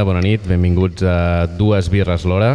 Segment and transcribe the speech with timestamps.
[0.00, 2.54] dia, bona nit, benvinguts a Dues Birres l'Hora,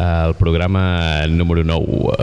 [0.00, 2.14] el programa número 9.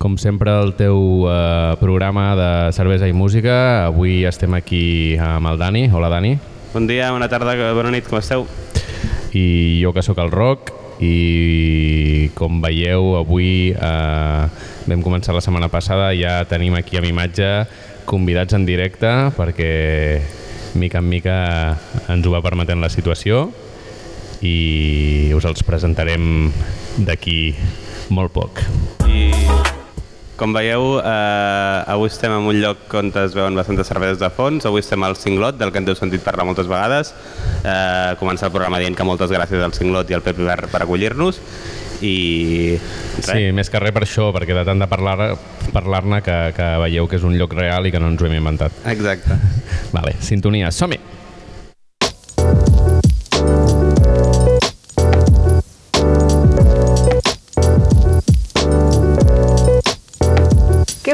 [0.00, 3.84] Com sempre, el teu eh, programa de cervesa i música.
[3.90, 5.90] Avui estem aquí amb el Dani.
[5.92, 6.38] Hola, Dani.
[6.72, 8.48] Bon dia, bona tarda, bona nit, com esteu?
[9.36, 14.42] I jo que sóc el Roc i com veieu avui eh,
[14.88, 17.50] vam començar la setmana passada ja tenim aquí amb imatge
[18.08, 19.72] convidats en directe perquè
[20.78, 21.36] mica en mica
[22.12, 23.46] ens ho va permetent la situació
[24.42, 26.50] i us els presentarem
[26.98, 27.54] d'aquí
[28.10, 28.64] molt poc.
[29.06, 29.71] I
[30.36, 34.66] com veieu, eh, avui estem en un lloc on es veuen bastantes cerveses de fons.
[34.66, 37.12] Avui estem al Cinglot, del que ens heu sentit parlar moltes vegades.
[37.62, 40.82] Eh, començar el programa dient que moltes gràcies al Cinglot i al Pepe Verd per
[40.82, 41.40] acollir-nos.
[42.02, 42.78] I
[43.20, 43.28] res.
[43.28, 45.36] Sí, més que res per això, perquè de tant de parlar-ne
[45.72, 48.40] parlar que, que veieu que és un lloc real i que no ens ho hem
[48.40, 48.82] inventat.
[48.90, 49.38] Exacte.
[49.94, 51.11] Vale, sintonia, som-hi!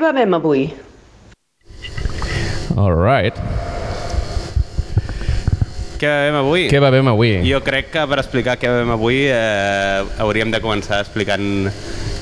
[0.08, 0.68] Bevem avui?
[2.78, 3.36] All right.
[5.98, 6.66] Què bevem avui?
[6.70, 7.30] Què bevem avui?
[7.48, 11.48] Jo crec que per explicar què bevem avui eh, hauríem de començar explicant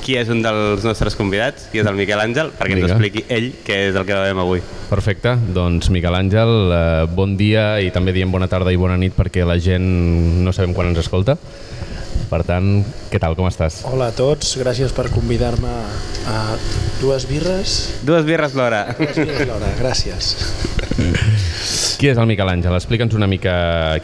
[0.01, 2.95] qui és un dels nostres convidats, qui és el Miquel Àngel, perquè ens Vinga.
[2.95, 4.63] expliqui ell què és el que bevem avui.
[4.89, 9.13] Perfecte, doncs Miquel Àngel, eh, bon dia i també diem bona tarda i bona nit
[9.13, 9.85] perquè la gent
[10.43, 11.37] no sabem quan ens escolta.
[12.27, 13.79] Per tant, què tal, com estàs?
[13.87, 15.71] Hola a tots, gràcies per convidar-me
[16.27, 16.57] a
[16.99, 17.77] dues birres.
[18.07, 18.83] Dues birres l'hora.
[18.97, 20.33] Dues birres l'hora, gràcies.
[21.97, 22.75] Qui és el Miquel Àngel?
[22.75, 23.55] Explica'ns una mica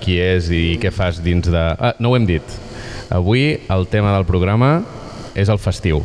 [0.01, 1.63] qui és i què fas dins de...
[1.75, 2.59] Ah, no ho hem dit.
[3.13, 4.77] Avui el tema del programa
[5.35, 6.01] és el festiu.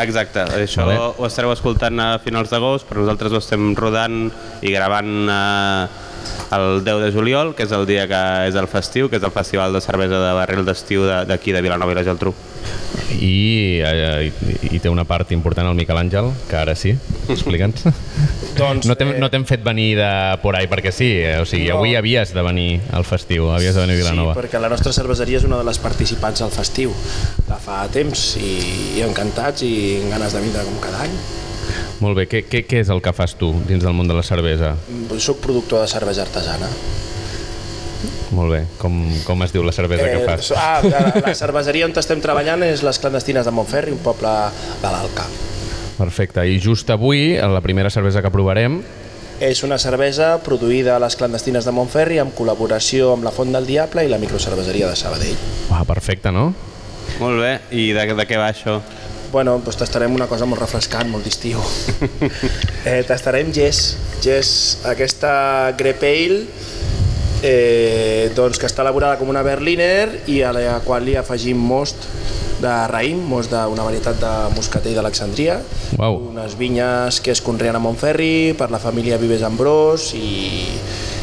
[0.00, 0.98] Exacte, això Vale.
[1.20, 4.30] ho estareu escoltant a finals d'agost, però nosaltres ho estem rodant
[4.64, 6.11] i gravant eh,
[6.52, 9.32] el 10 de juliol, que és el dia que és el festiu, que és el
[9.34, 12.34] Festival de Cervesa de Barril d'Estiu de- d'aquí de, de Vilanova i la Geltrú.
[13.20, 16.94] I, eh, i, i té una part important el Miquel Àngel, que ara sí,
[17.28, 17.84] explica'ns.
[18.58, 20.08] Doncs, no t'hem eh, no fet venir de
[20.42, 21.38] por ahí perquè sí, eh?
[21.40, 21.78] o sigui, No.
[21.78, 24.34] avui havies de venir al festiu, havies de venir a Vilanova.
[24.34, 26.92] Sí, perquè la nostra cerveseria és una de les participants al festiu
[27.48, 29.72] de fa temps i, i encantats i
[30.02, 31.16] amb ganes de vindre com cada any.
[32.00, 34.24] Molt bé, què, què, què és el que fas tu dins del món de la
[34.26, 34.74] cervesa?
[35.18, 36.68] Soc productor de cervesa artesana.
[38.34, 38.96] Molt bé, com,
[39.26, 40.50] com es diu la cervesa que fas?
[40.56, 44.32] ah, la, la cerveseria on estem treballant és les clandestines de Montferri, un poble
[44.82, 45.28] de l'Alca.
[45.98, 48.80] Perfecte, i just avui, la primera cervesa que provarem,
[49.42, 53.64] És una cervesa produïda a les clandestines de Montferri amb col·laboració amb la Font del
[53.66, 55.38] Diable i la microcerveseria de Sabadell.
[55.70, 56.52] uah, perfecte, no?
[57.18, 58.76] Molt bé, i de, de què va això?
[59.32, 61.62] Bueno, doncs tastarem una cosa molt refrescant, molt d'estiu.
[62.88, 63.96] eh, tastarem Jess.
[64.20, 66.42] Jess, aquesta Grep Ale,
[67.40, 72.04] eh, doncs que està elaborada com una Berliner i a la qual li afegim most
[72.60, 75.56] de raïm, most d'una varietat de moscatell d'Alexandria,
[75.96, 76.20] Uau.
[76.28, 80.68] unes vinyes que es conreen a Montferri per la família Vives Ambrós i,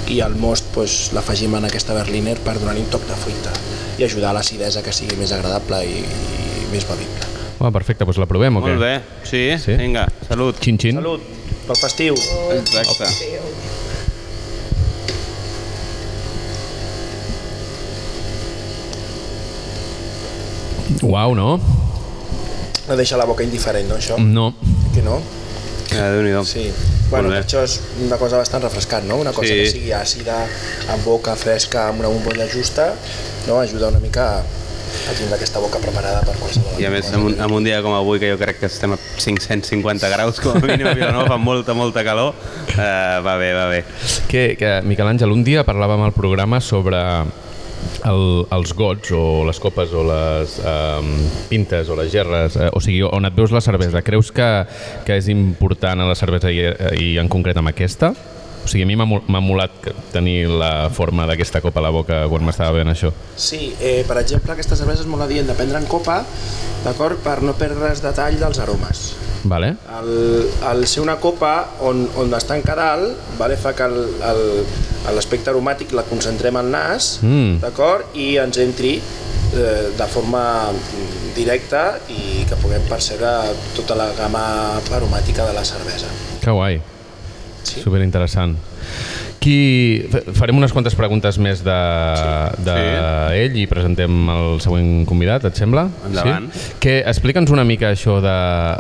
[0.10, 3.54] i el most doncs, l'afegim en aquesta Berliner per donar-hi un toc de fruita
[4.02, 7.29] i ajudar a l'acidesa que sigui més agradable i, i més bevible.
[7.60, 8.72] Uah, perfecte, doncs la provem o què?
[8.76, 8.94] Molt bé,
[9.28, 9.76] sí, Sí?
[9.82, 10.60] vinga, salut.
[10.64, 11.02] Xin-xin.
[11.02, 11.22] Salut
[11.68, 12.16] pel festiu.
[12.56, 13.10] Exacte.
[21.04, 21.60] Uau, no?
[22.88, 24.18] No deixa la boca indiferent, no, això?
[24.18, 24.50] No.
[24.96, 25.20] Que no?
[25.92, 26.44] Eh, Déu-n'hi-do.
[26.46, 26.70] Sí.
[27.10, 27.42] Bueno, Molt bé.
[27.42, 29.18] per això és una cosa bastant refrescant, no?
[29.18, 29.56] Una cosa Sí.
[29.64, 30.46] que sigui àcida,
[30.90, 32.94] amb boca fresca, amb una bombolla justa,
[33.48, 33.60] no?
[33.60, 34.44] Ajuda una mica a
[35.18, 37.18] tindre aquesta boca preparada per qualsevol I a més, cosa.
[37.18, 40.40] en un, en un dia com avui, que jo crec que estem a 550 graus,
[40.44, 42.34] com a mínim a Vilanova, fa molta, molta calor,
[42.76, 43.84] eh, va bé, va bé.
[44.32, 47.00] Que, que, Miquel Àngel, un dia parlàvem al programa sobre
[48.08, 48.24] el,
[48.56, 51.14] els gots o les copes o les um,
[51.52, 54.04] pintes o les gerres, eh, o sigui, on et veus la cervesa.
[54.06, 54.50] Creus que,
[55.08, 56.64] que és important a la cervesa i,
[57.00, 58.14] i en concret amb aquesta?
[58.64, 59.72] O sigui, a mi m'ha mol- m'ha molat
[60.12, 63.12] tenir la forma d'aquesta copa a la boca quan m'estava veient això.
[63.36, 66.24] Sí, eh, per exemple, aquesta cervesa és molt adient de prendre en copa,
[66.84, 67.18] d'acord?
[67.24, 69.16] Per no perdre el detall dels aromes.
[69.44, 69.70] Vale?
[69.98, 73.88] El, el ser una copa on, on està en dalt vale, fa que
[75.16, 77.60] l'aspecte aromàtic la concentrem al nas, Mm.
[77.64, 78.06] d'acord?
[78.16, 83.32] I ens entri eh, de forma mm, directa i que puguem percebre
[83.76, 86.08] tota la gamma aromàtica de la cervesa.
[86.44, 86.82] Que guai.
[87.64, 87.82] Sí.
[87.84, 88.56] Super interessant.
[89.40, 90.04] Qui...
[90.12, 91.76] fa- Farem unes quantes preguntes més de,
[92.66, 93.40] de Sí.
[93.44, 95.88] ell i presentem el següent convidat, et sembla?
[96.10, 96.50] Endavant.
[96.52, 96.74] Sí?
[96.84, 98.36] Que Explica'ns una mica això de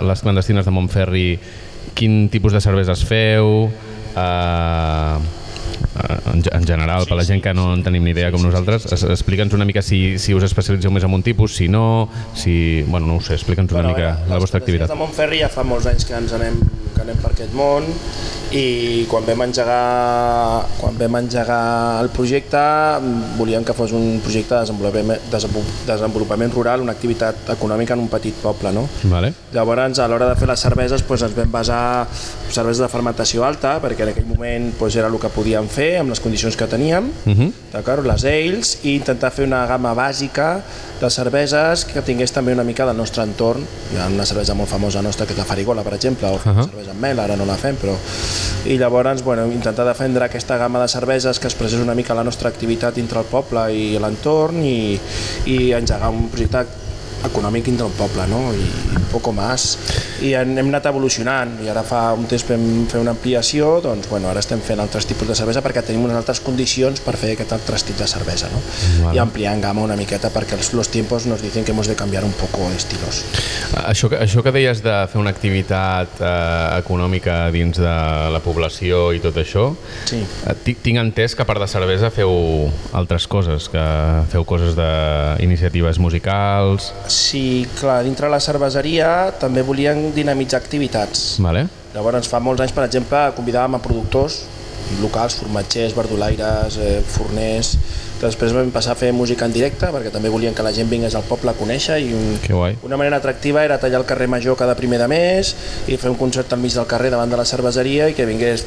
[0.07, 1.27] les clandestines de Montferri,
[1.95, 3.69] quin tipus de cerveses feu,
[4.15, 5.17] eh,
[6.33, 8.85] en, ge- en general, per la gent que no en tenim ni idea com nosaltres,
[8.91, 12.83] es- explica'ns una mica si, si us especialitzeu més en un tipus, si no, si...
[12.87, 14.89] Bueno, no ho sé, explica'ns una Bueno, mica veure, la les vostra activitat.
[14.91, 16.59] de Montferri ja fa molts anys que ens anem,
[16.95, 17.85] que anem per aquest món
[18.51, 22.57] i quan vam engegar, quan vam engegar el projecte
[23.37, 28.07] volíem que fos un projecte de desenvolupament, desenvol- desenvolupament rural, una activitat econòmica en un
[28.09, 28.71] petit poble.
[28.73, 28.87] No?
[29.03, 29.33] Vale.
[29.53, 33.45] Llavors, a l'hora de fer les cerveses, doncs, ens vam basar en cerveses de fermentació
[33.45, 36.67] alta, perquè en aquell moment doncs, era el que podíem fer amb les condicions que
[36.67, 37.51] teníem, Uh -huh.
[37.73, 38.05] d'acord?
[38.05, 40.61] les ales, i intentar fer una gamma bàsica
[40.99, 43.61] de cerveses que tingués també una mica del nostre entorn.
[43.93, 46.39] Hi ha una cervesa molt famosa nostra, que és la Farigola, per exemple, o uh.
[46.39, 46.69] -huh.
[46.79, 47.95] Cervesa amb mel, ara no la fem, però...
[48.69, 52.49] I llavors, bueno, intentar defendre aquesta gamma de cerveses que expressés una mica la nostra
[52.49, 54.99] activitat dintre el poble i l'entorn i,
[55.47, 56.88] i engegar un projecte
[57.25, 58.53] econòmic dintre el poble, no?
[58.53, 59.77] I un poco más.
[60.23, 64.29] I hem anat evolucionant, i ara fa un temps vam fer una ampliació, doncs, bueno,
[64.29, 67.53] ara estem fent altres tipus de cervesa perquè tenim unes altres condicions per fer aquest
[67.55, 68.61] altre estil de cervesa, no?
[69.05, 69.15] Vale.
[69.17, 72.23] I ampliant gamma una miqueta perquè els, los tiempos nos dicen que hemos de cambiar
[72.23, 73.23] un poco estilos.
[73.85, 77.95] Això que, això que deies de fer una activitat eh, econòmica dins de
[78.33, 79.69] la població i tot això,
[80.09, 80.19] Sí.
[80.23, 82.31] eh, tinc, tinc entès que a part de cervesa feu
[82.93, 83.83] altres coses, que
[84.31, 86.93] feu coses d'iniciatives musicals...
[87.09, 89.09] Sí, clar, dintre la cerveseria
[89.41, 91.37] també volien dinamitzar activitats.
[91.43, 91.65] Vale?
[91.95, 94.43] Llavors, fa molts anys, per exemple, convidàvem a productors
[95.01, 97.75] locals, formatgers, verdolaires, eh, forners...
[98.19, 101.13] Després vam passar a fer música en directe, perquè també volien que la gent vingués
[101.15, 102.75] al poble a conèixer i un, Que guai.
[102.83, 105.53] una manera atractiva era tallar el carrer Major cada primer de mes
[105.87, 108.65] i fer un concert al mig del carrer davant de la cerveseria i que vingués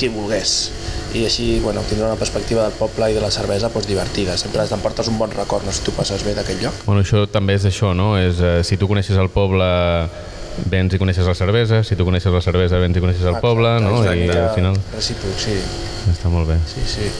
[0.00, 0.72] qui volgués
[1.14, 4.36] i així bueno, tindre una perspectiva del poble i de la cervesa doncs, divertida.
[4.40, 6.84] Sempre t'emportes un bon record, no sé si tu passes bé d'aquell lloc.
[6.86, 8.14] Bueno, això també és això, no?
[8.20, 9.68] És, eh, si tu coneixes el poble,
[10.72, 13.78] vens i coneixes la cervesa, si tu coneixes la cervesa, vens i coneixes el poble,
[13.84, 14.02] no?
[14.04, 15.56] I al final Recíproc, sí.
[16.12, 16.60] està molt bé.
[16.68, 17.12] sí, sí.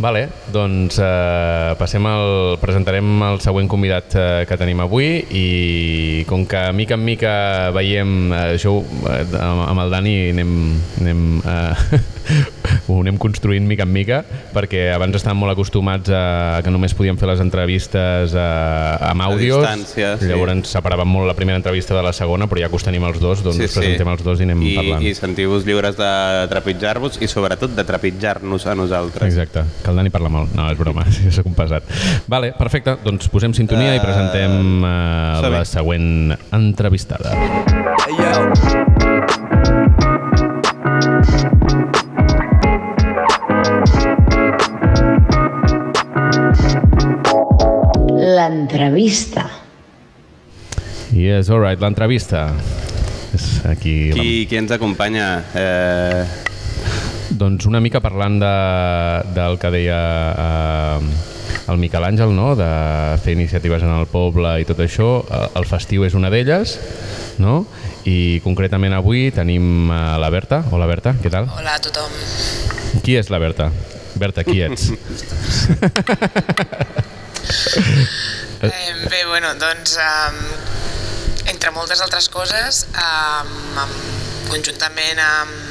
[0.00, 6.46] Vale, doncs eh, passem al, presentarem el següent convidat eh, que tenim avui i com
[6.48, 7.34] que mica en mica
[7.76, 10.54] veiem eh, això eh, amb el Dani anem,
[11.02, 12.00] anem, eh,
[12.86, 14.22] ho anem construint mica en mica
[14.54, 19.64] perquè abans estàvem molt acostumats a que només podíem fer les entrevistes eh, amb àudios
[19.64, 20.30] distància, sí.
[20.30, 23.20] llavors separàvem molt la primera entrevista de la segona però ja que us tenim els
[23.22, 26.10] dos doncs us presentem els dos i anem I, parlant I sentiu-vos lliures de
[26.50, 29.28] trepitjar-vos i sobretot de trepitjar-nos a nosaltres.
[29.28, 30.54] Exacte, que el Dani parla molt.
[30.56, 31.86] No, és broma, sí, sóc un pesat.
[32.30, 37.36] Vale, perfecte, doncs posem sintonia uh, i presentem uh, la següent entrevistada.
[38.06, 38.89] Hey, yo.
[48.40, 49.50] L'entrevista.
[51.12, 52.46] Yes, all right, l'entrevista.
[53.36, 54.08] És aquí...
[54.14, 55.26] Qui, qui ens acompanya?
[55.52, 56.24] Eh,
[57.36, 58.52] Doncs una mica parlant de,
[59.36, 59.98] del que deia
[60.32, 62.54] eh, el Miquel Àngel, no?
[62.56, 62.70] de
[63.20, 65.10] fer iniciatives en el poble i tot això.
[65.28, 66.78] Eh, El festiu és una d'elles,
[67.44, 67.66] no?
[68.08, 70.62] i concretament avui tenim eh, la Berta.
[70.72, 71.44] Hola Berta, què tal?
[71.60, 72.08] Hola a tothom.
[73.04, 73.68] Qui és la Berta?
[74.16, 74.94] Berta, qui ets?
[78.60, 80.40] Eh, bé, bueno, doncs, um,
[81.48, 83.94] entre moltes altres coses, um, amb,
[84.50, 85.70] conjuntament amb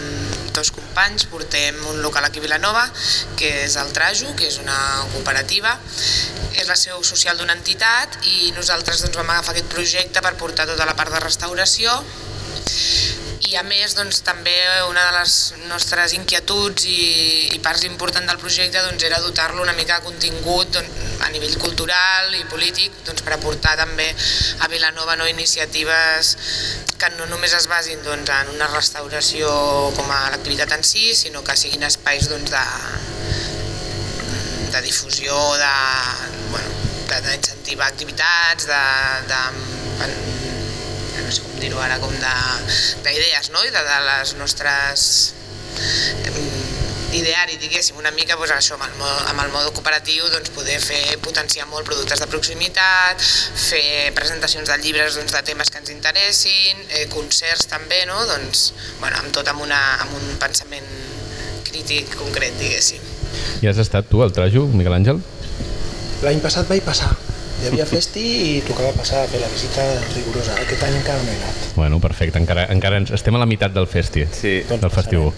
[0.55, 2.87] dos companys portem un local aquí a Vilanova,
[3.37, 4.79] que és el Trajo, que és una
[5.13, 5.75] cooperativa,
[6.57, 10.67] és la seu social d'una entitat i nosaltres doncs, vam agafar aquest projecte per portar
[10.69, 11.93] tota la part de restauració
[13.49, 14.53] i a més doncs, també
[14.85, 15.35] una de les
[15.71, 20.69] nostres inquietuds i, i parts importants del projecte doncs, era dotar-lo una mica de contingut
[20.75, 24.05] doncs, a nivell cultural i polític doncs, per aportar també
[24.59, 26.35] a Vilanova no, iniciatives
[26.99, 29.49] que no només es basin doncs, en una restauració
[29.97, 32.65] com a l'activitat en si, sinó que siguin espais doncs, de,
[34.75, 35.73] de difusió, de,
[36.51, 36.69] bueno,
[37.09, 37.21] de-
[37.89, 38.83] activitats, de,
[39.31, 39.41] de,
[40.05, 40.38] no
[41.31, 43.63] sé com dir-ho ara, com de- d'idees, no?
[43.65, 45.05] I de, de les nostres
[46.25, 46.39] em,
[47.15, 50.77] ideari, diguéssim, una mica doncs, això, amb el, mode, amb el mode cooperatiu doncs, poder
[50.83, 53.21] fer potenciar molt productes de proximitat,
[53.69, 58.19] fer presentacions de llibres doncs, de temes que ens interessin, eh, concerts també, no?
[58.29, 58.69] doncs,
[58.99, 60.85] bueno, amb tot amb, una, amb un pensament
[61.69, 63.01] crític concret, diguéssim.
[63.61, 65.19] I has estat tu al Trajo, Miquel Àngel?
[66.25, 67.11] L'any passat vaig passar.
[67.59, 70.53] Hi havia festi i tocava passar a fer la visita rigorosa.
[70.63, 71.57] Aquest any encara no he anat.
[71.75, 74.53] Bueno, perfecte, encara, encara ens, estem a la meitat del festi, Sí.
[74.69, 75.33] del festiu.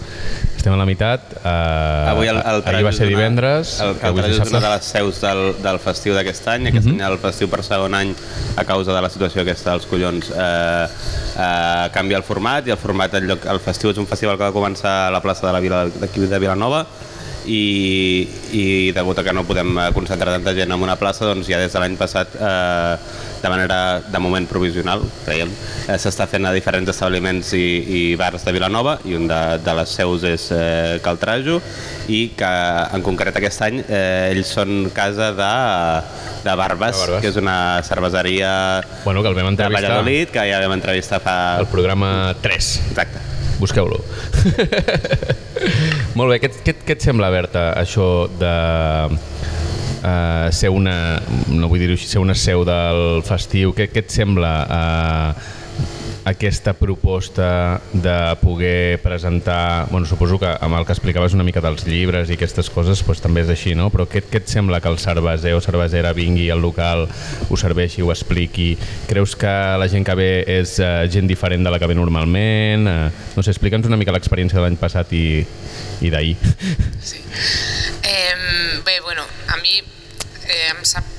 [0.56, 1.32] Estem a la meitat.
[1.42, 4.70] Eh, Avui el, el ahir va ser divendres, El, el avui Trajus és una de
[4.76, 6.68] les seus del, del festiu d'aquest any.
[6.70, 7.00] Aquest Mhm.
[7.00, 8.14] any el festiu per segon any,
[8.56, 12.78] a causa de la situació aquesta dels collons, eh, eh, canvia el format i el
[12.78, 15.52] format, el, lloc, el festiu és un festival que va començar a la plaça de
[15.52, 16.86] la Vila d'aquí de Vilanova
[17.46, 21.48] i, i degut a que no podem eh, concentrar tanta gent en una plaça, doncs
[21.50, 22.96] ja des de l'any passat eh,
[23.42, 25.50] de manera, de moment provisional, creiem,
[25.88, 29.74] eh, s'està fent a diferents establiments i, i bars de Vilanova i un de, de
[29.80, 31.58] les seus és eh, Caltrajo
[32.12, 32.52] i que
[32.94, 35.52] en concret aquest any eh, ells són casa de,
[36.46, 37.20] de Barbes, De Barbes.
[37.24, 38.52] que és una cerveseria
[39.04, 41.36] Bueno, que el vam de entrevistar Valladolid, que ja vam entrevistar fa...
[41.58, 42.72] al programa 3.
[42.92, 43.31] Exacte.
[43.62, 44.00] Busqueu-lo.
[46.18, 48.54] Molt bé, què, què, què et sembla, Berta, això de
[50.02, 50.96] uh, ser una,
[51.52, 53.70] no vull dir-ho així, ser una seu del festiu?
[53.76, 55.52] Què, què et sembla uh,
[56.24, 61.84] aquesta proposta de poder presentar, bueno, suposo que amb el que explicaves una mica dels
[61.86, 63.88] llibres i aquestes coses doncs també és així, no?
[63.90, 67.08] Però què, què et sembla que el cerveser o cervesera vingui al local,
[67.48, 68.76] ho serveixi, ho expliqui?
[69.10, 72.86] Creus que la gent que ve és uh, gent diferent de la que ve normalment?
[72.86, 75.42] Uh, no sé, explica'ns una mica l'experiència de l'any passat i,
[76.02, 76.36] i d'ahir.
[77.02, 77.18] Sí.
[78.06, 79.80] Eh, bé, bueno, a mi
[80.46, 81.11] eh, em sap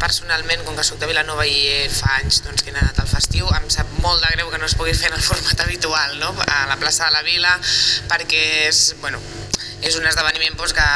[0.00, 3.10] personalment, com que soc de Vilanova i eh, fa anys doncs, que he anat al
[3.10, 6.18] festiu, em sap molt de greu que no es pugui fer en el format habitual,
[6.22, 6.32] no?
[6.46, 7.54] a la plaça de la Vila,
[8.10, 9.20] perquè és, bueno,
[9.82, 10.88] és un esdeveniment doncs, que,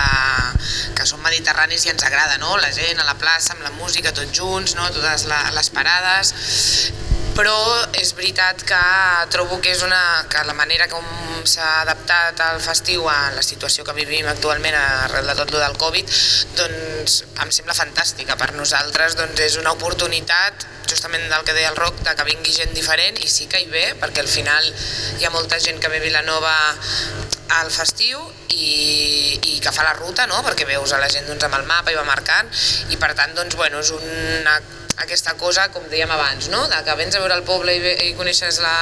[0.98, 2.56] que som mediterranis i ens agrada, no?
[2.58, 4.88] la gent a la plaça, amb la música, tots junts, no?
[4.94, 6.34] totes la, les parades,
[7.36, 7.56] però
[7.96, 8.80] és veritat que
[9.32, 11.04] trobo que és una, que la manera com
[11.48, 15.78] s'ha adaptat el festiu a la situació que vivim actualment arrel de tot lo del
[15.80, 16.12] Covid,
[16.58, 18.36] doncs em sembla fantàstica.
[18.40, 22.52] Per nosaltres doncs, és una oportunitat justament del que deia el Roc, de que vingui
[22.52, 24.68] gent diferent i sí que hi ve, perquè al final
[25.18, 26.54] hi ha molta gent que ve a Vilanova
[27.62, 28.20] al festiu
[28.52, 30.40] i, i que fa la ruta, no?
[30.44, 32.48] perquè veus a la gent doncs, amb el mapa i va marcant
[32.92, 34.60] i per tant doncs, bueno, és una
[35.02, 36.62] aquesta cosa, com dèiem abans, no?
[36.70, 38.74] de que vens a veure el poble i, i coneixes la,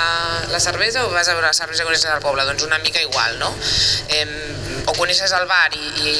[0.52, 3.02] la cervesa o vas a veure la cervesa i coneixes el poble, doncs una mica
[3.02, 3.52] igual, no?
[4.12, 4.26] Eh,
[4.86, 6.14] o coneixes el bar i, i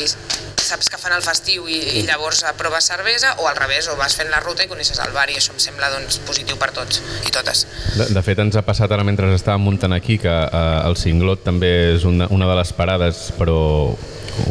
[0.71, 4.15] saps que fan el festiu i, i llavors proves cervesa o al revés, o vas
[4.19, 7.03] fent la ruta i coneixes el bar i això em sembla doncs, positiu per tots
[7.27, 7.67] i totes.
[7.97, 11.45] De, de fet, ens ha passat ara mentre estàvem muntant aquí que eh, el Cinglot
[11.47, 13.59] també és una, una de les parades, però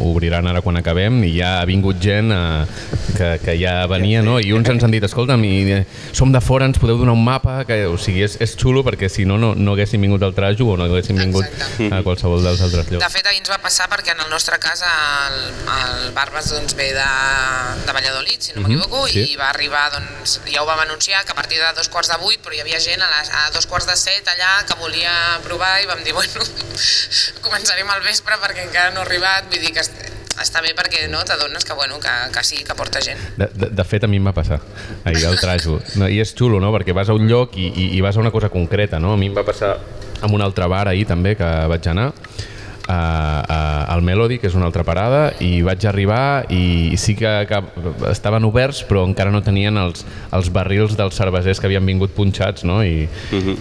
[0.00, 2.64] obriran ara quan acabem i ja ha vingut gent eh,
[3.16, 4.38] que, que ja venia, no?
[4.40, 5.80] I uns ens han dit, escolta'm, i, eh,
[6.16, 7.60] som de fora, ens podeu donar un mapa?
[7.68, 10.68] Que, o sigui, és, és xulo perquè si no, no, no haguéssim vingut al Trajo
[10.72, 11.90] o no haguéssim vingut Exacte.
[11.94, 13.12] a qualsevol dels altres De llocs.
[13.12, 15.38] fet, ahir ens va passar perquè en el nostre cas el,
[15.76, 17.08] el Barbas doncs, ve de,
[17.86, 19.24] de Valladolid, si no m'equivoco, sí.
[19.32, 22.18] i va arribar, doncs, ja ho vam anunciar, que a partir de dos quarts de
[22.22, 25.12] vuit, però hi havia gent a, les, a dos quarts de set allà que volia
[25.44, 26.44] provar i vam dir, bueno,
[27.46, 30.10] començarem al vespre perquè encara no ha arribat, vull dir est-
[30.40, 33.18] està bé perquè no t'adones que, bueno, que, que sí, que porta gent.
[33.36, 34.60] De, de, de fet, a mi em va passar
[35.04, 35.80] ahir al Trajo.
[35.96, 36.72] No, I és xulo, no?
[36.72, 39.12] Perquè vas a un lloc i, i, i vas a una cosa concreta, no?
[39.12, 39.76] A mi em va passar
[40.22, 42.12] amb un altre bar ahir també que vaig anar
[42.88, 42.98] a,
[43.40, 43.58] a,
[43.94, 47.60] al Melody, que és una altra parada, i vaig arribar i sí que, que
[48.10, 50.04] estaven oberts, però encara no tenien els,
[50.36, 52.80] els barrils dels cervesers que havien vingut punxats, no?
[52.84, 53.06] I,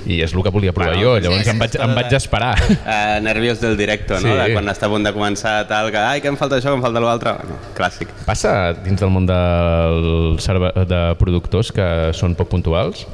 [0.06, 1.18] i és el que volia provar Bueno, jo.
[1.24, 2.54] Llavors sí, em, vaig, em vaig esperar.
[2.90, 4.32] Eh, nervios del directo, no?
[4.32, 4.38] Sí.
[4.40, 6.80] De quan està a punt de començar tal, que ai, que em falta això, que
[6.80, 7.36] em falta l'altre.
[7.44, 8.12] Bueno, clàssic.
[8.26, 13.06] Passa dins del món del serve de productors que són poc puntuals?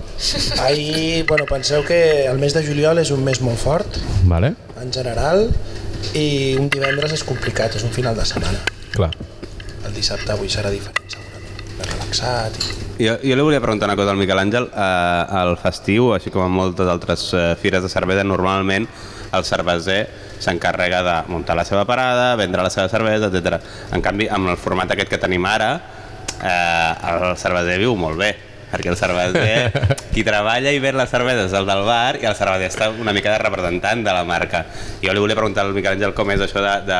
[0.63, 4.53] Ahir, bueno, penseu que el mes de juliol és un mes molt fort, Vale?
[4.81, 5.49] En general,
[6.13, 8.61] i un divendres és complicat, és un final de setmana.
[8.95, 9.11] Clar.
[9.85, 11.63] El dissabte avui serà diferent, segurament.
[11.79, 12.73] Més relaxat i...
[12.95, 14.69] Jo, jo li volia preguntar una cosa al Miquel Àngel.
[14.71, 18.87] Eh, al festiu, així com en moltes altres eh, fires de cervesa, normalment
[19.35, 19.99] el cerveser
[20.39, 23.59] s'encarrega de muntar la seva parada, vendre la seva cervesa, etc.
[23.95, 25.73] En canvi, amb el format aquest que tenim ara,
[26.39, 28.33] eh, el cerveser viu molt bé
[28.75, 32.35] perquè el cerveser, qui treballa i ven les cerveses és el del bar i el
[32.37, 34.65] cerveser està una mica de representant de la marca.
[35.03, 36.99] Jo li volia preguntar al Miquel Àngel com és això de, de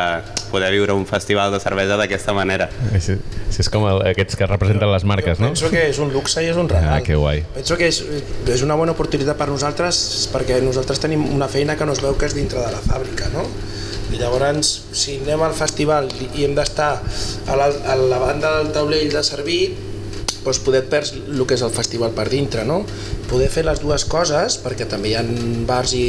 [0.51, 2.69] poder viure un festival de cervesa d'aquesta manera.
[2.93, 5.51] Sí, sí, és com el, aquests que representen les marques, no?
[5.51, 6.97] Penso que és un luxe i és un regal.
[6.97, 7.43] Ah, que guai.
[7.57, 8.01] Penso que és,
[8.55, 12.15] és una bona oportunitat per nosaltres perquè nosaltres tenim una feina que no es veu
[12.19, 13.47] que és dintre de la fàbrica, no?
[14.13, 18.57] I llavors, si anem al festival i i hem d'estar a, la, a la banda
[18.59, 19.94] del taulell de servir,
[20.45, 22.83] doncs poder et perds el que és el festival per dintre, no?
[23.29, 25.23] Poder fer les dues coses, perquè també hi ha
[25.67, 26.05] bars i,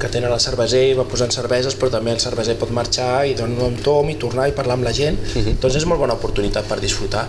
[0.00, 3.34] que tenen el cerveser i va posant cerveses, però també el cerveser pot marxar i
[3.38, 5.56] donar un tom i tornar i parlar amb la gent, uh -huh.
[5.60, 7.26] doncs és molt bona oportunitat per disfrutar,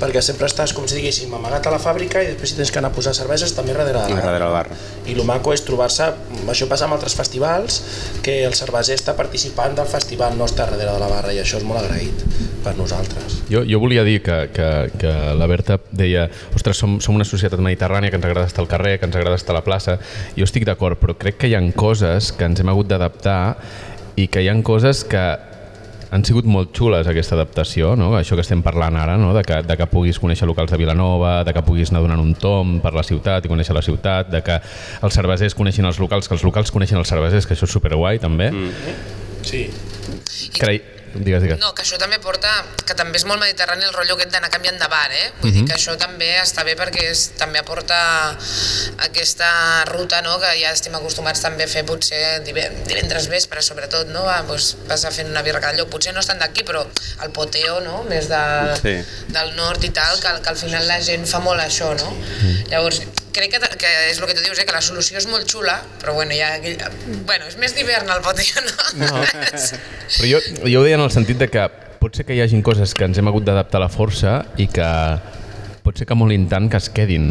[0.00, 2.78] perquè sempre estàs, com si diguéssim, amagat a la fàbrica i després si tens que
[2.78, 4.68] anar a posar cerveses també darrere de la Darrere del bar.
[5.06, 6.04] I el maco és trobar-se,
[6.48, 7.82] això passa amb altres festivals,
[8.22, 11.56] que el cerveser està participant del festival, no està darrere de la barra, i això
[11.56, 13.42] és molt agraït per nosaltres.
[13.52, 14.68] Jo, jo volia dir que, que,
[14.98, 18.70] que la Berta deia ostres, som, som una societat mediterrània que ens agrada estar al
[18.70, 19.98] carrer, que ens agrada estar a la plaça.
[20.38, 23.56] Jo estic d'acord, però crec que hi han coses que ens hem hagut d'adaptar
[24.16, 25.24] i que hi han coses que
[26.14, 28.12] han sigut molt xules aquesta adaptació, no?
[28.14, 29.32] això que estem parlant ara, no?
[29.34, 32.36] de, que, de que puguis conèixer locals de Vilanova, de que puguis anar donant un
[32.38, 34.60] tom per la ciutat i conèixer la ciutat, de que
[35.02, 38.22] els cervesers coneixin els locals, que els locals coneixen els cervesers, que això és superguai
[38.22, 38.52] també.
[38.54, 39.02] Mm.
[39.42, 39.64] Sí.
[40.54, 40.84] Crei...
[41.14, 41.60] Digues, digues.
[41.60, 42.50] No, que això també porta,
[42.86, 45.32] que també és molt mediterrani el rotllo aquest d'anar canviant de bar, eh?
[45.40, 45.60] Vull uh -huh.
[45.60, 48.36] dir que això també està bé perquè és, també aporta
[48.98, 54.24] aquesta ruta, no?, que ja estem acostumats també a fer potser divendres vespre, sobretot, no?
[54.24, 56.86] Va, doncs vas a fer una birra cada lloc, potser no estan d'aquí, però
[57.22, 58.44] el poteo, no?, més de,
[58.82, 59.04] Sí.
[59.28, 62.16] del nord i tal, que, que al final la gent fa molt això, no?
[62.70, 63.02] Llavors,
[63.34, 65.80] crec que, que és el que tu dius, eh, que la solució és molt xula,
[66.00, 66.54] però bueno, ja,
[67.26, 69.06] bueno és més d'hivern el poteo, no?
[69.06, 69.24] No.
[69.24, 71.66] Però jo, jo ho deia en el sentit de que
[72.00, 74.66] pot ser que hi hagin coses que ens hem hagut d'adaptar a la força i
[74.70, 74.88] que
[75.84, 77.30] pot ser que molin tant que es quedin.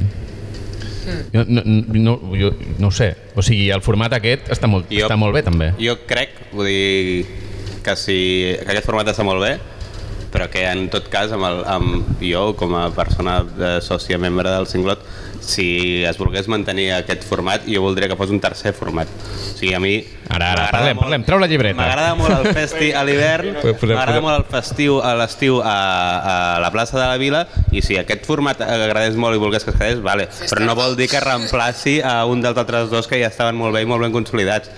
[1.34, 3.10] Jo, no, no, jo, no ho sé.
[3.36, 5.72] O sigui, el format aquest està molt, Jo- està molt bé també.
[5.82, 7.26] Jo crec, vull dir,
[7.84, 8.18] que, si,
[8.62, 9.58] que aquest format està molt bé,
[10.34, 14.50] però que en tot cas, amb, el, amb jo com a persona de sòcia membre
[14.56, 15.04] del Cinglot,
[15.44, 19.08] si es volgués mantenir aquest format, jo voldria que fos un tercer format.
[19.08, 19.96] O sigui, a mi...
[20.34, 21.78] Ara, ara, parlem, molt- parlem, treu la llibreta.
[21.78, 23.60] M'agrada molt el festi a l'hivern,
[23.94, 27.44] m'agrada molt el festiu a l'estiu a, a la plaça de la Vila,
[27.76, 30.30] i si aquest format agradés molt i volgués que es quedés, vale.
[30.50, 33.76] però no vol dir que reemplaci a un dels altres dos que ja estaven molt
[33.76, 34.72] bé i molt ben consolidats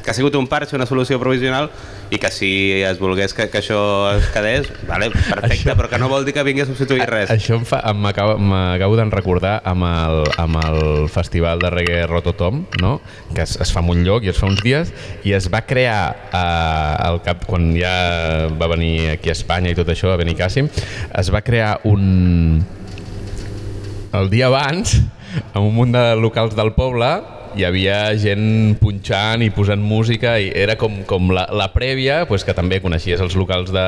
[0.00, 1.70] que ha sigut un parche, una solució provisional
[2.10, 3.78] i que si es volgués que, que això
[4.16, 7.30] es quedés, vale, perfecte, Això- però que no vol dir que vingui a substituir res.
[7.30, 13.00] Això em m'acaba- m'acabo d'en recordar amb el, amb el festival de reggae Rototom, no?
[13.34, 14.90] que es, es fa en un lloc i es fa uns dies,
[15.22, 19.78] i es va crear eh, al cap, quan ja va venir aquí a Espanya i
[19.78, 20.66] tot això, a Benicàssim,
[21.14, 22.64] es va crear un...
[24.12, 24.96] El dia abans,
[25.54, 27.06] en un munt de locals del poble,
[27.56, 32.44] hi havia gent punxant i posant música i era com, com la, la prèvia pues,
[32.46, 33.86] que també coneixies els locals de,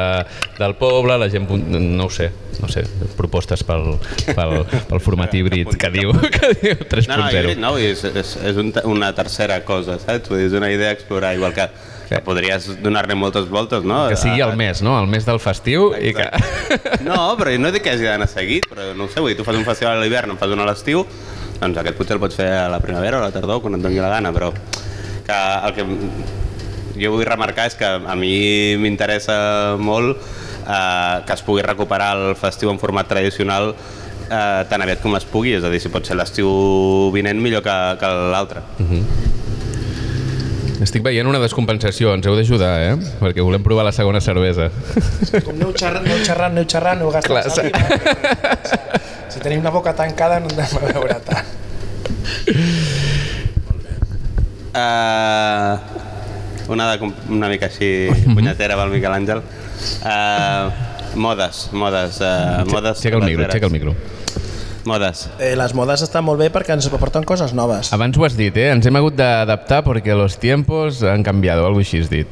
[0.59, 1.49] del poble, la gent...
[1.73, 2.31] No ho sé,
[2.63, 2.85] no sé,
[3.19, 3.97] propostes pel,
[4.27, 7.09] pel, pel format híbrid que diu, que diu 3.0.
[7.09, 10.33] No, no, jo, no és, és, és un, una tercera cosa, saps?
[10.43, 11.69] És una idea a explorar, igual que,
[12.09, 14.05] que podries donar-ne moltes voltes, no?
[14.11, 14.97] que sigui el mes, no?
[15.01, 16.29] El mes del festiu i que...
[17.07, 19.47] No, però no dic que hagi d'anar seguit, però no ho sé, vull dir, tu
[19.47, 21.07] fas un festival a l'hivern, en fas un a l'estiu,
[21.63, 23.85] doncs aquest potser el pots fer a la primavera o a la tardor, quan et
[23.85, 24.51] doni la gana, però
[25.23, 25.87] que el que
[26.99, 29.37] jo vull remarcar és que a mi m'interessa
[29.81, 35.15] molt eh, que es pugui recuperar el festiu en format tradicional eh, tan aviat com
[35.19, 36.51] es pugui, és a dir, si pot ser l'estiu
[37.15, 38.65] vinent millor que, que l'altre.
[40.83, 42.95] Estic veient una descompensació, ens heu d'ajudar, eh?
[43.21, 44.67] Perquè volem provar la segona cervesa.
[45.45, 49.22] Com aneu xerrant, aneu xerrant, aneu xerrant, aneu gastant Clar, saliva.
[49.33, 51.47] Si tenim la boca tancada no anem a veure tant.
[54.73, 55.77] Uh,
[56.73, 57.89] una, de, una mica així
[58.37, 59.41] punyetera pel Miquel Àngel.
[60.05, 60.69] Uh,
[61.17, 63.01] modes, modes, uh, modes...
[63.01, 63.97] Aixeca el micro, aixeca el micro.
[64.85, 65.29] Modes.
[65.39, 67.93] Eh, les modes estan molt bé perquè ens aporten coses noves.
[67.95, 68.69] Abans ho has dit, eh?
[68.75, 72.29] Ens hem hagut d'adaptar perquè los tiempos han canviat, o alguna així has dit.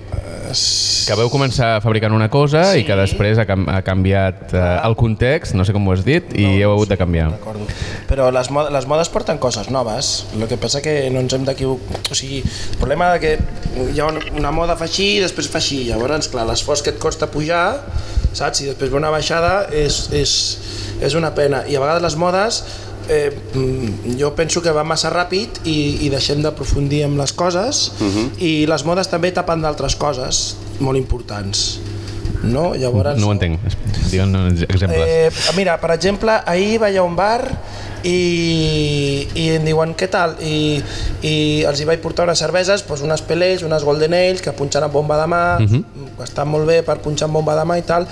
[1.07, 2.83] Que veu començar fabricant una cosa sí.
[2.83, 6.05] i que després ha, cam ha canviat eh, el context, no sé com ho has
[6.07, 7.31] dit, i heu hagut de canviar.
[8.11, 10.13] Però les, modes, les modes porten coses noves.
[10.37, 12.03] El que passa que no ens hem d'equivocar.
[12.11, 13.33] O sigui, el problema de que
[13.93, 15.85] hi ha una, una moda fa així i després fa així.
[15.89, 17.65] Llavors, clar, l'esforç que et costa pujar,
[18.33, 18.63] saps?
[18.65, 20.37] I després ve una baixada és, és,
[21.01, 21.65] és una pena.
[21.69, 22.63] I a vegades les modes
[23.11, 27.91] eh, mm, jo penso que va massa ràpid i, i deixem d'aprofundir en les coses
[27.99, 28.27] uh -huh.
[28.39, 31.81] i les modes també tapen d'altres coses molt importants.
[32.43, 32.71] No?
[32.75, 33.61] Llavors, No ho entenc.
[34.11, 35.05] Digue'm un exemple.
[35.05, 37.43] Eh, mira, per exemple, ahir vaig a un bar
[38.07, 40.81] i, i em diuen què tal i,
[41.27, 41.35] i
[41.69, 44.95] els hi vaig portar unes cerveses doncs unes pelells, unes golden ales que punxen amb
[44.95, 45.83] bomba de mà uh -huh.
[46.25, 48.07] estan molt bé per punxar amb bomba de mà i tal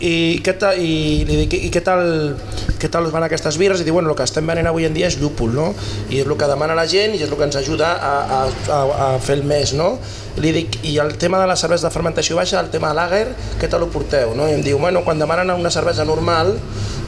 [0.00, 2.36] i, què tal, i li dic i què tal,
[2.78, 4.94] què tal us van aquestes birres i diu bueno, el que estem venent avui en
[4.94, 5.74] dia és llúpol no?
[6.10, 8.48] i és el que demana la gent i és el que ens ajuda a, a,
[8.72, 9.98] a, a fer el més no?
[10.40, 13.26] Li dic, i el tema de la cervesa de fermentació baixa, el tema de lager,
[13.60, 14.36] què tal ho porteu?
[14.38, 14.48] No?
[14.48, 16.54] I em diu, bueno, quan demanen una cervesa normal,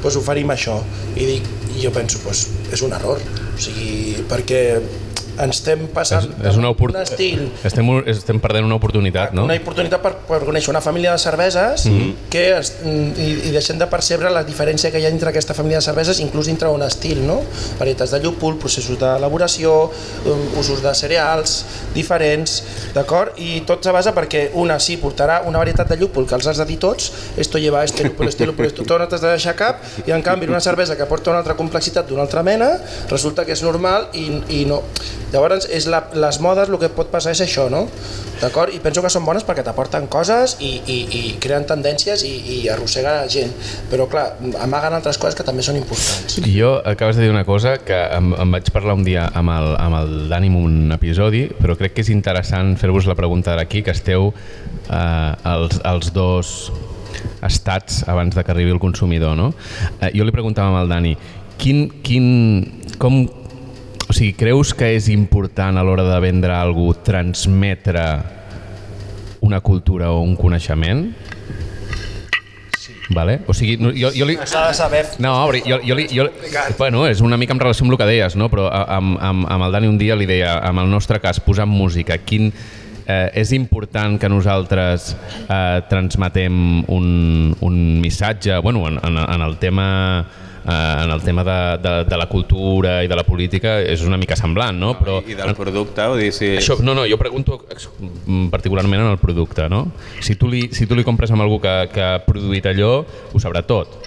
[0.03, 0.81] doncs oferim això.
[1.17, 3.23] I dic, i jo penso, doncs és un error,
[3.55, 4.61] o sigui, perquè
[5.39, 9.47] ens estem passant És, és una un estil estem, estem perdent una oportunitat, no?
[9.49, 11.95] una oportunitat per, per conèixer una família de cerveses mm.
[11.95, 12.15] -hmm.
[12.31, 15.79] que es, i, i deixem de percebre la diferència que hi ha entre aquesta família
[15.79, 17.41] de cerveses, inclús dintre un estil, no?
[17.79, 19.91] Varietats de llúpol, processos d'elaboració,
[20.27, 22.63] um, usos de cereals diferents,
[22.95, 23.39] d'acord?
[23.39, 26.61] I tot se basa perquè una sí portarà una varietat de llúpol que els has
[26.61, 29.57] de dir tots, esto lleva este llúpol, este llúpol, esto, tot no t'has de deixar
[29.57, 32.79] cap, i en canvi una cervesa que porta una altra complexitat d'una altra mena,
[33.11, 34.83] resulta que és normal i, i no.
[35.35, 37.85] Llavors, és la, les modes el que pot passar és això, no?
[38.39, 38.71] D'acord?
[38.75, 42.59] I penso que són bones perquè t'aporten coses i, i, i creen tendències i, i
[42.71, 43.51] arrossega gent.
[43.91, 44.29] Però, clar,
[44.63, 46.39] amaguen altres coses que també són importants.
[46.47, 49.71] Jo acabes de dir una cosa que em, em vaig parlar un dia amb el,
[49.81, 53.83] amb el Dani en un episodi, però crec que és interessant fer-vos la pregunta d'aquí,
[53.83, 56.57] que esteu eh, els, els dos
[57.45, 59.53] estats abans de que arribi el consumidor, no?
[60.01, 61.15] Eh, jo li preguntava al Dani,
[61.59, 62.29] quin, quin,
[62.99, 63.25] com,
[64.09, 68.05] o sigui, creus que és important a l'hora de vendre algú transmetre
[69.45, 71.07] una cultura o un coneixement?
[73.11, 73.41] Vale?
[73.47, 74.37] O sigui, no, jo, jo li...
[74.49, 76.29] S'ha de saber No, però jo, jo, li, jo,
[76.79, 78.49] bueno, és una mica en relació amb el que deies, no?
[78.53, 81.69] però amb, amb, amb el Dani un dia li deia, amb el nostre cas, posant
[81.69, 82.49] música, quin,
[83.05, 85.13] eh, és important que nosaltres
[85.45, 89.87] eh, transmetem un, un missatge, bueno, en, en, en el tema
[90.25, 94.17] eh, en el tema de, de, de la cultura i de la política és una
[94.17, 94.95] mica semblant, no?
[94.99, 96.55] Però, I del producte, vull dir, si...
[96.57, 99.87] això, no, no, jo pregunto mm, particularment en el producte, no?
[100.25, 103.43] Si tu li, si tu li compres amb algú que, que ha produït allò, ho
[103.43, 104.01] sabrà tot.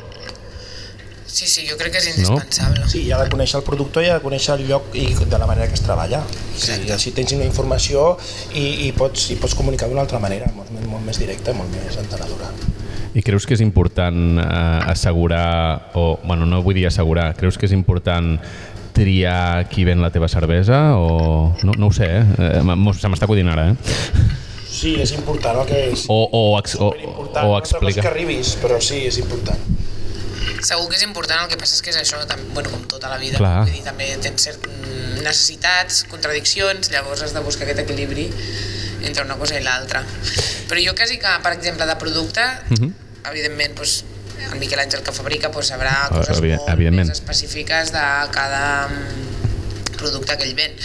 [1.28, 2.88] Sí, sí, jo crec que és indispensable.
[2.90, 5.38] Sí, hi ha de conèixer el productor i ha de conèixer el lloc i de
[5.38, 6.24] la manera que es treballa.
[6.58, 8.16] Sí, així tens una informació
[8.56, 11.70] i, i, pots, i pots comunicar d'una altra manera, molt, més- molt més directa, molt
[11.76, 12.50] més entenedora.
[13.18, 17.66] I creus que és important eh, assegurar, o, bueno, no vull dir assegurar, creus que
[17.66, 18.36] és important
[18.98, 21.56] triar qui ven la teva cervesa o...
[21.66, 22.26] No, no ho sé, eh?
[22.38, 24.36] eh se m'està acudint ara, eh?
[24.68, 28.08] Sí, és important el que és O, o, ex, o, o cosa és que explica...
[28.12, 29.66] arribis, però sí, és important.
[30.66, 33.10] Segur que és important, el que passa és que és això, tam, bueno, com tota
[33.10, 33.64] la vida, Clar.
[33.64, 38.30] vull dir, també tens cert, mm, necessitats, contradiccions, llavors has de buscar aquest equilibri
[39.06, 40.02] entre una cosa i l'altra.
[40.70, 42.46] Però jo quasi que, per exemple, de producte,
[42.78, 43.07] Mhm.
[43.32, 44.04] Evidentment, doncs,
[44.52, 47.08] el Miquel Àngel que fabrica doncs, sabrà Ah, coses evi- molt evidentment.
[47.10, 50.76] més específiques de cada mm, producte que ell ven.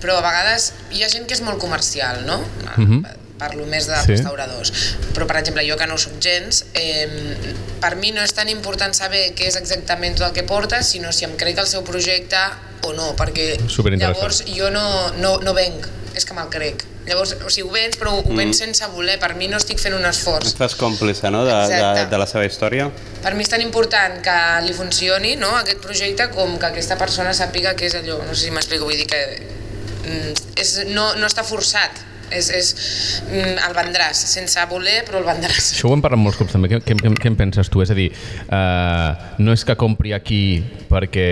[0.00, 2.38] Però a vegades hi ha gent que és molt comercial, no?
[2.76, 3.02] Mhm.
[3.40, 4.12] Parlo més de Sí.
[4.12, 4.70] restauradors.
[5.14, 7.08] Però, per exemple, jo que no sóc gens, eh,
[7.80, 11.10] per mi no és tan important saber què és exactament tot el que porta, sinó
[11.12, 12.36] si em crec el seu projecte
[12.82, 13.58] o no, perquè
[13.96, 16.82] llavors jo no, no, no venc, és que me'l crec.
[17.06, 19.96] Llavors, o sigui, ho vens, però ho vens sense voler, per mi no estic fent
[19.96, 20.50] un esforç.
[20.50, 21.44] Estàs còmplice no?
[21.46, 22.04] de, de, Exacte.
[22.12, 22.90] de la seva història?
[23.22, 27.32] Per mi és tan important que li funcioni no, aquest projecte com que aquesta persona
[27.36, 29.22] sàpiga que és allò, no sé si m'explico, vull dir que
[30.04, 32.70] mm, és, no, no està forçat, és, és,
[33.28, 35.72] mm, el vendràs, sense voler, però el vendràs.
[35.74, 36.68] Això ho hem parlat molts cops també.
[36.72, 37.82] Què, què, què, què en penses tu?
[37.82, 40.42] És a dir, eh, no és que compri aquí
[40.90, 41.28] perquè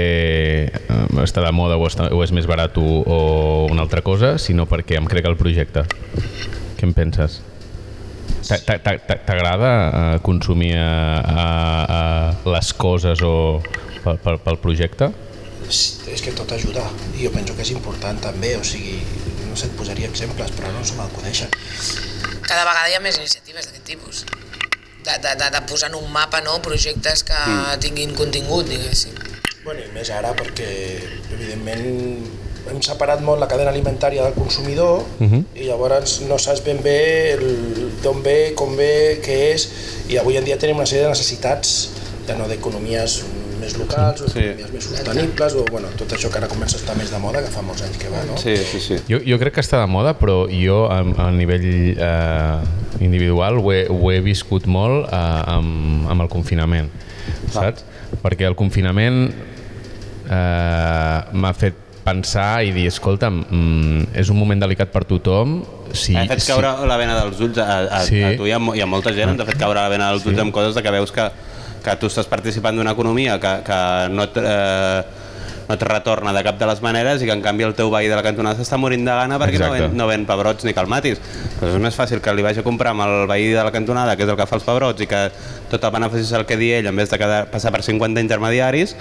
[0.73, 3.19] eh, està de moda o, està, o és més barat o, o
[3.71, 5.85] una altra cosa, sinó perquè em crec el projecte.
[6.79, 7.41] Què en penses?
[8.49, 13.61] T'a- t'a- t'a- t'a- T'agrada eh, consumir eh, eh, les coses o
[14.05, 15.11] pel, pel, pel projecte?
[15.69, 16.81] És, és que tot ajuda
[17.19, 18.95] i jo penso que és important també, o sigui,
[19.59, 21.53] sé, et posaria exemples, però no se m'acudeixen.
[22.47, 24.25] Cada vegada hi ha més iniciatives d'aquest tipus.
[25.05, 27.79] De, de, de, de posar en un mapa no, projectes que mm.
[27.85, 29.17] tinguin contingut, diguéssim.
[29.65, 30.69] Bueno, i més ara perquè,
[31.35, 32.29] evidentment,
[32.69, 35.43] hem separat molt la cadena alimentària del consumidor uh -huh.
[35.55, 37.37] i llavors no saps ben bé
[38.03, 39.69] d'on ve, com ve, què és,
[40.09, 41.91] i avui en dia tenim una sèrie de necessitats,
[42.27, 43.23] ja no d'economies
[43.61, 44.39] més locals, o Sí.
[44.41, 47.43] economies més sostenibles, o bueno, tot això que ara comença a estar més de moda,
[47.43, 48.37] que fa molts anys que va, no?
[48.39, 48.97] Sí, sí, sí.
[49.09, 51.67] Jo, jo crec que està de moda, però jo a, a nivell
[51.99, 56.91] eh, individual ho he, ho he viscut molt eh, amb, amb el confinament,
[57.53, 57.85] saps?
[58.23, 59.29] Perquè el confinament
[60.31, 61.75] eh, m'ha fet
[62.09, 65.59] pensar i dir, escolta'm, mm, és un moment delicat per tothom,
[65.93, 68.23] si, Ha fet caure la vena dels ulls a, a, Sí.
[68.23, 70.39] a tu i a, i a molta gent, t'ha fet caure la vena dels ulls
[70.41, 71.27] amb coses de que veus que,
[71.85, 73.79] que tu estàs participant d'una economia que, que
[74.13, 75.27] no et, eh,
[75.69, 78.09] no et retorna de cap de les maneres i que en canvi el teu veí
[78.09, 79.83] de la cantonada s'està morint de gana perquè no Exacte.
[79.85, 81.21] ven, no ven pebrots ni calmatis.
[81.59, 84.17] Però és més fàcil que li vagi a comprar amb el veí de la cantonada,
[84.17, 85.27] que és el que fa els pebrots, i que
[85.69, 88.25] tot el benefici és el que di ell, en vez de quedar, passar per 50
[88.25, 88.97] intermediaris,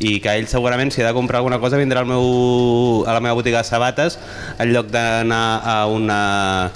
[0.00, 3.20] i que ell segurament, si ha de comprar alguna cosa, vindrà al meu, a la
[3.20, 4.16] meva botiga de sabates,
[4.58, 6.70] en lloc d'anar a una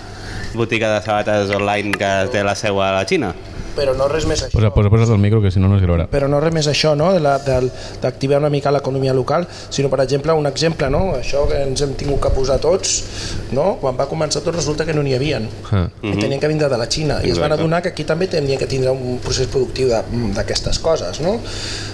[0.53, 3.33] botiga de sabates online que té la seu a la Xina.
[3.81, 4.53] Però no res més això.
[4.59, 6.07] Posa, posa, posa't el micro, que si no no es graurà.
[6.13, 7.13] però no res més això, no?
[7.15, 7.71] de la- del-
[8.03, 11.15] d'activar una mica l'economia local, sinó, per exemple, un exemple, no?
[11.17, 13.05] això que ens hem tingut que posar tots,
[13.53, 13.79] no?
[13.81, 15.89] quan va començar tot resulta que no n'hi havien, Ah.
[16.03, 17.55] i tenien que vindre de la Xina, i es van Exacte.
[17.63, 20.03] adonar que aquí també tenien que tindre un procés productiu de-
[20.37, 21.41] d'aquestes coses, no?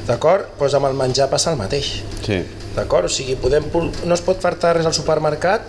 [0.07, 0.47] D'acord?
[0.59, 2.03] Doncs amb el menjar passa el mateix.
[2.25, 2.43] Sí.
[2.77, 3.07] D'acord?
[3.07, 3.65] O sigui, podem,
[4.05, 5.63] no es pot fartar res al supermercat,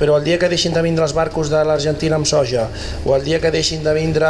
[0.00, 2.66] però el dia que deixin de vindre els barcos de l'Argentina amb soja,
[3.04, 4.26] o el dia que deixin de vindre,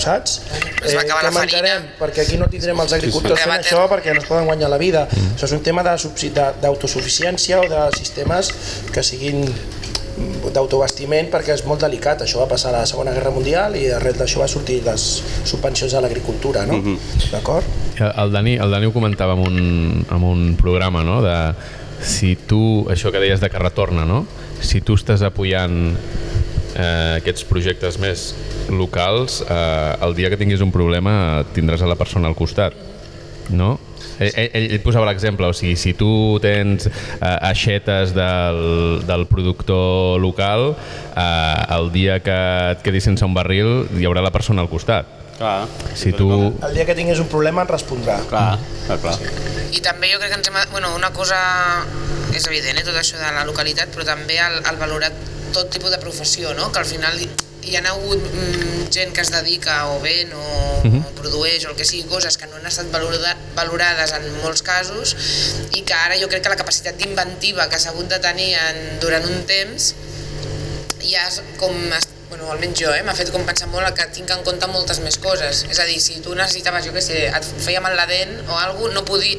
[0.00, 0.38] saps?
[0.82, 1.74] Es va acabar què la farina.
[2.00, 3.50] Perquè aquí no tindrem els agricultors Sí, sí.
[3.50, 5.04] fent això perquè no es poden guanyar la vida.
[5.36, 8.50] Això és un tema de subsi- de- d'autosuficiència o de sistemes
[8.92, 9.44] que siguin
[10.52, 12.20] d'autoabastiment perquè és molt delicat.
[12.24, 15.06] Això va passar a la Segona Guerra Mundial i arrel d'això va sortir les
[15.48, 16.80] subvencions a l'agricultura, no?
[17.30, 17.64] D'acord?
[17.98, 21.36] El Dani, el Dani ho comentava en un, en un programa, no?, de
[22.02, 24.24] si tu, això que deies de que retorna, no?,
[24.62, 28.32] si tu estàs apoyant eh, aquests projectes més
[28.72, 32.76] locals, eh, el dia que tinguis un problema tindràs a la persona al costat,
[33.50, 33.76] no?
[34.22, 36.92] Ell, ell, ell posava l'exemple, o sigui, si tu tens eh,
[37.48, 40.72] aixetes del, del productor local,
[41.16, 42.38] eh, el dia que
[42.76, 45.21] et quedis sense un barril hi haurà la persona al costat.
[45.38, 45.66] Clar.
[45.98, 46.28] Si tu...
[46.62, 48.18] El dia que tingués un problema et respondrà.
[48.30, 49.16] Clar, clar, clar.
[49.72, 50.58] I també jo crec que ens hem...
[50.74, 51.38] Bueno, una cosa
[52.32, 55.10] és evident, eh, tot això de la localitat, però també el, el valorar
[55.52, 56.70] tot tipus de professió, no?
[56.72, 57.28] Que al final hi,
[57.76, 60.46] ha hagut mm, gent que es dedica o ven o,
[60.82, 64.64] o produeix o el que sigui, coses que no han estat valorada, valorades en molts
[64.66, 65.12] casos
[65.76, 68.80] i que ara jo crec que la capacitat d'inventiva que s'ha hagut de tenir en,
[69.04, 69.92] durant un temps
[71.04, 74.30] ja és com es- bueno, almenys jo, eh, m'ha fet com pensar molt que tinc
[74.32, 75.66] en compte moltes més coses.
[75.68, 78.56] És a dir, si tu necessitaves, jo què sé, et feia mal la dent o
[78.56, 79.36] alguna cosa, no podia,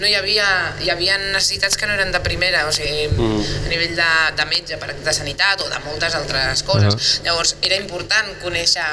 [0.00, 0.46] no hi havia,
[0.80, 3.66] hi havia necessitats que no eren de primera, o sigui, mm.
[3.66, 6.94] a nivell de, de metge, per, de sanitat o de moltes altres coses.
[6.94, 7.24] Uh -huh.
[7.28, 8.88] Llavors, era important conèixer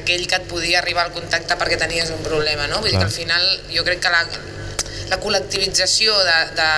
[0.00, 2.80] aquell que et podia arribar al contacte perquè tenies un problema, no?
[2.80, 4.24] Vull dir que al final jo crec que la,
[5.12, 6.68] la col·lectivització de, de,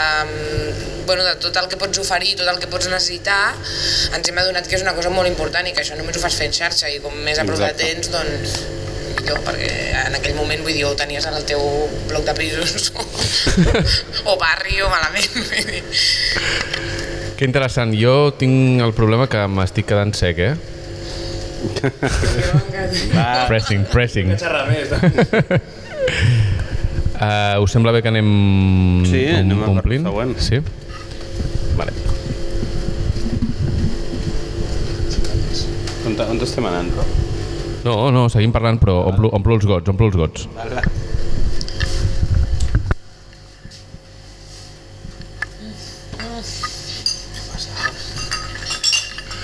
[1.06, 3.54] bueno, de tot el que pots oferir, tot el que pots necessitar,
[4.16, 6.38] ens hem adonat que és una cosa molt important i que això només ho fas
[6.40, 7.92] fent xarxa i com més a prop de Exacte.
[7.92, 8.56] tens, doncs
[9.24, 9.70] millor, perquè
[10.04, 11.62] en aquell moment, vull dir, ho tenies en el teu
[12.10, 13.04] bloc de pisos o,
[14.32, 15.30] o barri o malament.
[17.38, 17.94] Que interessant.
[17.98, 20.54] Jo tinc el problema que m'estic quedant sec, eh?
[23.14, 24.34] Va, Pressing, pressing.
[24.38, 24.92] Xerrar més.
[27.24, 28.26] Uh, us sembla bé que anem
[29.08, 30.04] Sí, anem a per omplint?
[30.10, 30.34] següent.
[30.44, 30.60] Sí?
[31.78, 31.92] Vale.
[36.04, 37.06] on, on estem anant, però?
[37.84, 40.46] No, no, seguim parlant, però omplo, omplo els gots, omplo els gots.
[40.56, 40.84] Vale.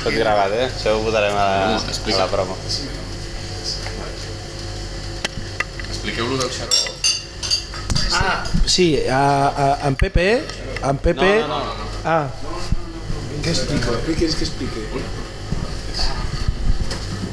[0.00, 0.68] Tot gravat, eh?
[0.70, 2.56] Això ho votarem a la, a la promo.
[5.90, 6.89] Expliqueu-lo del xaró.
[8.12, 9.20] Ah, sí, a,
[9.82, 10.42] a, en Pepe,
[10.82, 11.40] en Pepe...
[11.40, 12.26] No, no, no, Ah.
[13.44, 13.92] Què explico?
[14.06, 14.80] Què quieres que explique?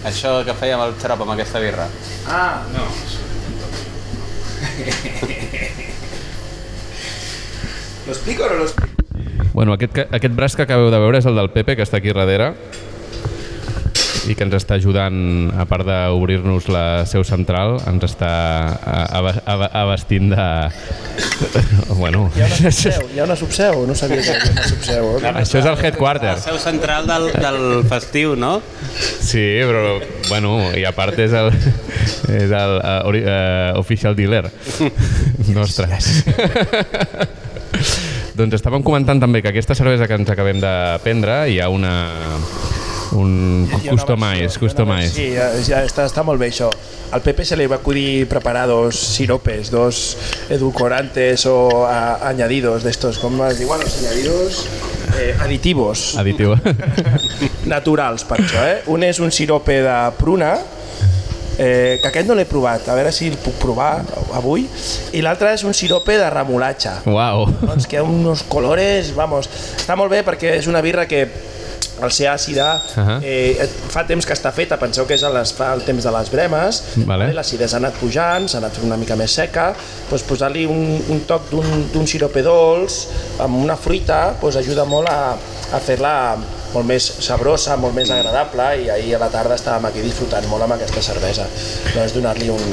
[0.08, 1.88] Això que fèiem el xarop amb aquesta birra.
[2.28, 2.84] Ah, no.
[8.06, 8.94] ¿Lo explico o no lo explico?
[9.54, 11.98] Bueno, aquest, que- aquest braç que acabeu de veure és el del Pepe, que està
[11.98, 12.54] aquí darrere
[14.28, 15.18] i que ens està ajudant,
[15.56, 18.32] a part d'obrir-nos la seu central, ens està
[19.78, 20.48] abastint de...
[22.02, 24.68] bueno, Hi ha una subseu, hi ha una subseu, no sabia que hi havia una
[24.68, 25.10] subseu.
[25.22, 25.34] eh?
[25.44, 26.34] això és el headquarter.
[26.36, 27.60] La seu central del, del
[27.90, 28.58] festiu, no?
[28.98, 31.52] Sí, però, bueno, i a part és el,
[32.36, 34.46] és el uh, uh, official dealer
[35.58, 35.88] nostre.
[38.38, 41.94] doncs estàvem comentant també que aquesta cervesa que ens acabem de prendre hi ha una
[43.14, 45.14] un customize, customize.
[45.14, 46.70] Sí, ja, ja està, està molt bé això.
[47.16, 50.18] Al Pepe se li va acudir preparar dos siropes, dos
[50.52, 54.66] edulcorantes o a, añadidos de estos, com es diuen els añadidos?
[55.18, 56.10] Eh, aditivos.
[56.20, 56.58] Additiu.
[57.68, 58.82] naturals per això, eh?
[58.92, 60.56] Un és un sirope de pruna,
[61.58, 63.92] eh, que aquest no l'he provat, a veure si el puc provar
[64.38, 64.68] avui,
[65.18, 67.02] i l'altre és un sirope de remolatxa.
[67.10, 67.48] Uau.
[67.64, 71.26] Doncs que ha uns colores, vamos, està molt bé perquè és una birra que
[72.02, 73.04] al ser àcida, uh.
[73.04, 73.20] -huh.
[73.24, 76.12] eh, fa temps que està feta, penseu que és a les, fa el temps de
[76.12, 77.34] les bremes, Vale.
[77.34, 79.74] l'acidesa ha anat pujant, s'ha anat fent una mica més seca,
[80.10, 83.08] doncs posar-li un, un toc d'un sirope dolç
[83.40, 85.36] amb una fruita doncs ajuda molt a,
[85.74, 86.38] a fer-la
[86.74, 90.66] molt més sabrosa, molt més agradable i ahir a la tarda estàvem aquí disfrutant molt
[90.66, 91.48] amb aquesta cervesa.
[91.96, 92.64] Doncs donar-li un,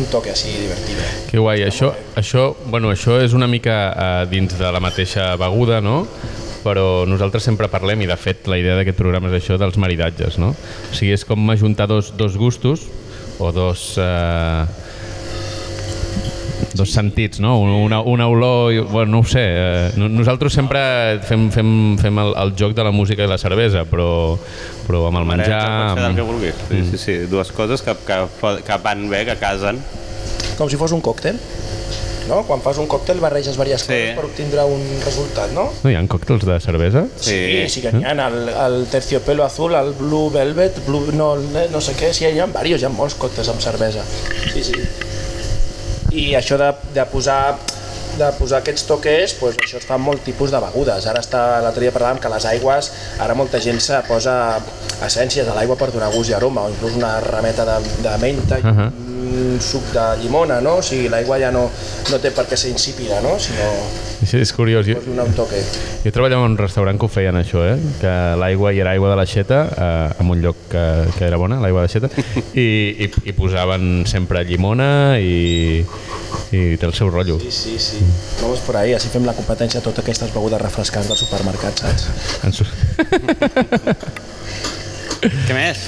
[0.00, 1.02] un toque així divertit.
[1.30, 5.80] Que guai, això, això, bueno, això és una mica uh, dins de la mateixa beguda,
[5.84, 6.02] no?
[6.64, 10.38] Però nosaltres sempre parlem, i de fet la idea d'aquest programa és això dels maridatges,
[10.40, 10.54] no?
[10.56, 12.86] O sigui, és com ajuntar dos, dos gustos
[13.38, 13.94] o dos...
[14.00, 14.64] Eh,
[16.74, 17.60] dos sentits, no?
[17.62, 19.42] Una, una olor, i- bueno, no ho sé.
[19.44, 21.68] Eh, no- nosaltres sempre fem, fem,
[22.00, 24.34] fem el, el joc de la música i la cervesa, però,
[24.88, 25.60] però amb el menjar...
[26.00, 26.32] Del que Amb...
[26.32, 26.64] vulguis.
[26.70, 27.14] Sí, sí, sí.
[27.30, 28.18] Dues coses que, que,
[28.66, 29.78] que van bé, que casen.
[30.58, 31.38] Com si fos un còctel.
[32.28, 32.42] No?
[32.48, 33.92] Quan fas un còctel barreges diverses Sí.
[33.92, 35.66] coses per obtindre un resultat, no?
[35.82, 37.04] No hi ha còctels de cervesa?
[37.20, 41.80] Sí, sí que n'hi ha, el, el terciopelo azul, el blue velvet, blue, no, no
[41.84, 44.04] sé què, sí, hi ha diversos, hi ha molts còctels amb cervesa.
[44.52, 44.74] Sí, sí.
[46.14, 47.56] I això de, de posar
[48.14, 51.06] de posar aquests toques, doncs això es fa molt tipus de begudes.
[51.10, 54.60] Ara està, l'altre dia parlàvem que les aigües, ara molta gent se posa
[55.02, 58.60] essències a l'aigua per donar gust i aroma, o inclús una rameta de, de menta
[58.60, 58.90] i Uh -huh.
[59.24, 60.76] Un suc de llimona, no?
[60.80, 61.66] O sigui, l'aigua ja no,
[62.10, 63.38] no té per què ser insípida, no?
[63.40, 63.70] Sinó
[64.24, 64.86] Sí, és curiós.
[64.86, 65.58] Jo, pots donar un toque.
[66.04, 67.74] jo treballava en un restaurant que ho feien això, eh?
[68.00, 70.84] que l'aigua hi era aigua de l'aixeta, eh, en un lloc que,
[71.18, 72.08] que era bona, l'aigua d'aixeta,
[72.54, 72.64] i,
[73.04, 75.84] i, i posaven sempre llimona i,
[76.56, 77.36] i té el seu rotllo.
[77.42, 78.00] Sí, sí, sí.
[78.40, 82.08] Vamos por ahí, així fem la competència a totes aquestes begudes refrescants del supermercat, saps?
[82.48, 82.64] En su...
[85.24, 85.84] Què més?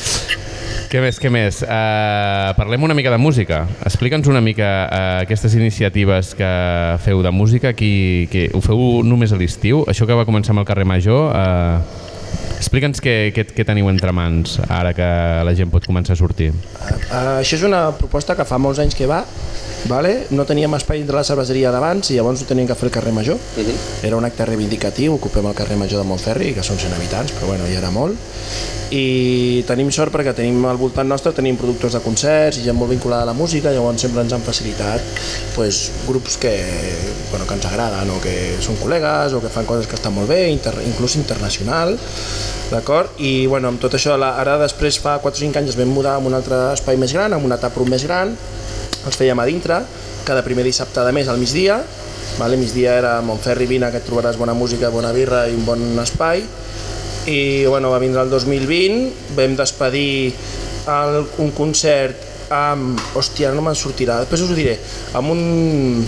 [0.87, 1.65] Què més, què més?
[1.67, 3.65] Uh, parlem una mica de música.
[3.89, 6.51] Explica'ns una mica uh, aquestes iniciatives que
[7.03, 7.73] feu de música.
[7.75, 9.83] Qui, qui, ho feu només a l'estiu?
[9.91, 12.15] Això que va començar amb el carrer Major, uh,
[12.57, 15.07] explica'ns què, què, què teniu entre mans ara que
[15.47, 16.51] la gent pot començar a sortir.
[16.51, 19.23] Uh, això és una proposta que fa molts anys que va,
[19.87, 20.27] vale?
[20.31, 23.13] no teníem espai entre la cerveseria d'abans i llavors ho teníem que fer al carrer
[23.13, 23.37] Major.
[23.37, 24.07] Uh -huh.
[24.07, 27.47] Era un acte reivindicatiu, ocupem el carrer Major de Montferri, que són 100 habitants, però
[27.47, 28.17] bueno, ja era molt.
[28.91, 32.93] I tenim sort perquè tenim al voltant nostre tenim productors de concerts i gent molt
[32.93, 35.01] vinculada a la música, llavors sempre ens han facilitat
[35.57, 36.55] pues, grups que,
[37.31, 40.29] bueno, que ens agraden o que són col·legues o que fan coses que estan molt
[40.29, 41.99] bé, inter, inclús internacional,
[42.71, 43.15] d'acord?
[43.23, 46.17] I bueno, amb tot això, ara després fa 4 o 5 anys es vam mudar
[46.17, 48.35] a un altre espai més gran, amb una taproom més gran,
[49.07, 49.81] els fèiem a dintre,
[50.27, 51.79] cada primer dissabte de mes al migdia,
[52.41, 52.59] vale?
[52.59, 56.43] migdia era Montferri, vine que trobaràs bona música, bona birra i un bon espai,
[57.27, 60.35] i bueno, va vindre el 2020, vam despedir
[60.87, 63.01] el, un concert amb...
[63.17, 64.77] Hòstia, no me'n sortirà, després us ho diré,
[65.19, 66.07] amb un...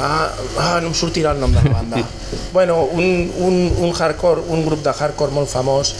[0.00, 2.02] Ah, ah, no em sortirà el nom de la banda.
[2.56, 5.94] bueno, un, un, un hardcore, un grup de hardcore molt famós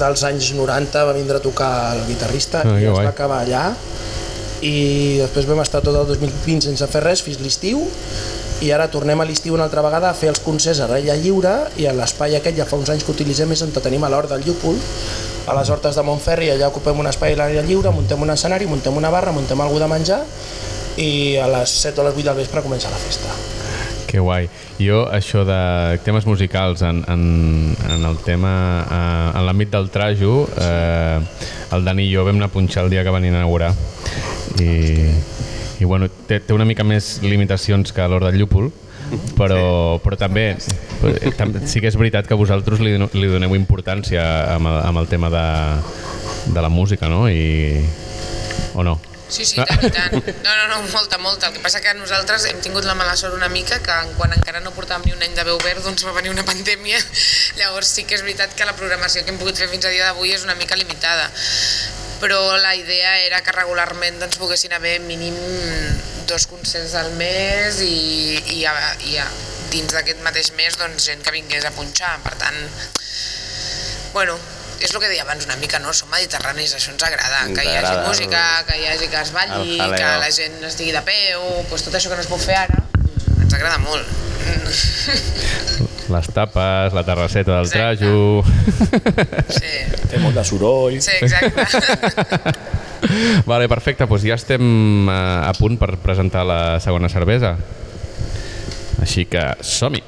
[0.00, 3.70] dels anys 90 va vindre a tocar el guitarrista Ah, i es va acabar allà.
[4.60, 7.80] I després vam estar tot el 2020 sense fer res fins l'estiu
[8.60, 11.54] i ara tornem a l'estiu una altra vegada a fer els concerts a l'aire lliure
[11.80, 14.28] i a l'espai aquest ja fa uns anys que utilitzem és on tenim a l'hort
[14.28, 14.76] del Llúpol
[15.48, 16.50] a les hortes de Montferri.
[16.52, 19.88] Allà ocupem un espai a l'aire lliure, muntem un escenari, muntem una barra, muntem alguna
[19.88, 20.20] de menjar
[21.00, 23.32] i a les 7 o a les 8 del vespre comença la festa.
[24.10, 24.48] Que guai.
[24.80, 27.22] Jo, això de temes musicals en, en,
[27.88, 31.20] en el tema, eh, en l'àmbit del trajo, eh,
[31.76, 33.70] el Dani i jo vam anar a punxar el dia que van inaugurar
[34.58, 34.70] i,
[35.80, 38.70] i bueno, té, té una mica més limitacions que l'Hort del Llúpol,
[39.38, 41.34] però, però també eh,
[41.66, 44.24] sí que és veritat que vosaltres li, li doneu importància
[44.56, 45.46] amb el, amb el tema de,
[46.56, 47.28] de la música, no?
[47.30, 47.78] I,
[48.74, 48.98] o no?
[49.30, 50.16] Sí, sí, tant i tant.
[50.42, 51.48] No, no, no, molta, molta.
[51.48, 54.62] El que passa que nosaltres hem tingut la mala sort una mica que quan encara
[54.64, 56.98] no portàvem ni un any de veu verd doncs va venir una pandèmia.
[57.60, 60.10] Llavors sí que és veritat que la programació que hem pogut fer fins a dia
[60.10, 61.30] d'avui és una mica limitada.
[62.20, 65.38] Però la idea era que regularment doncs, poguessin haver mínim
[66.28, 67.94] dos concerts al mes i,
[68.58, 68.74] i, a,
[69.08, 69.26] i a,
[69.70, 72.16] dins d'aquest mateix mes doncs, gent que vingués a punxar.
[72.26, 72.58] Per tant,
[74.12, 74.36] bueno,
[74.80, 75.92] és el que deia abans una mica, no?
[75.96, 78.08] Som mediterranis, això ens agrada, Ens que hi hagi agrada.
[78.08, 81.94] música, que hi hagi que es balli, que la gent estigui de peu, doncs tot
[81.98, 82.80] això que no es pot fer ara,
[83.42, 84.06] ens agrada molt.
[86.10, 87.98] Les tapes, la terrasseta del Exacte.
[88.02, 88.42] trajo...
[89.54, 89.74] Sí,
[90.10, 90.96] Té molt de soroll.
[91.02, 92.56] sí, exacte.
[93.50, 95.14] Vale, perfecte, doncs ja estem eh,
[95.46, 97.54] a punt per presentar la segona cervesa.
[99.00, 100.02] Així que som-hi!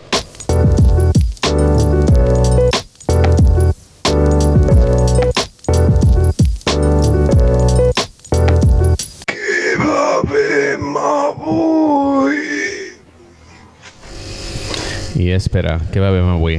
[15.33, 16.59] I espera, què bevem avui?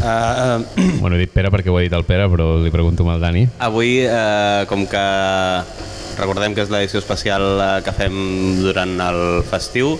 [0.00, 0.60] Uh,
[1.00, 3.46] Bueno, he dit Pere perquè ho ha dit el Pere, però li pregunto al Dani.
[3.58, 5.00] avui, uh, com que
[6.20, 8.16] recordem que és l'edició especial eh, que fem
[8.60, 9.94] durant el festiu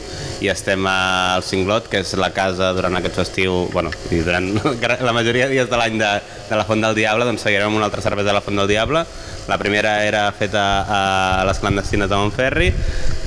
[0.44, 4.50] i estem al Cinglot, que és la casa durant aquest festiu, bueno, i durant
[5.08, 6.10] la majoria de dies de l'any de,
[6.50, 8.68] de la Font del Diable, doncs seguirem amb una altra cervesa de la Font del
[8.68, 9.06] Diable.
[9.48, 11.00] La primera era feta a
[11.48, 12.68] les clandestines de Montferri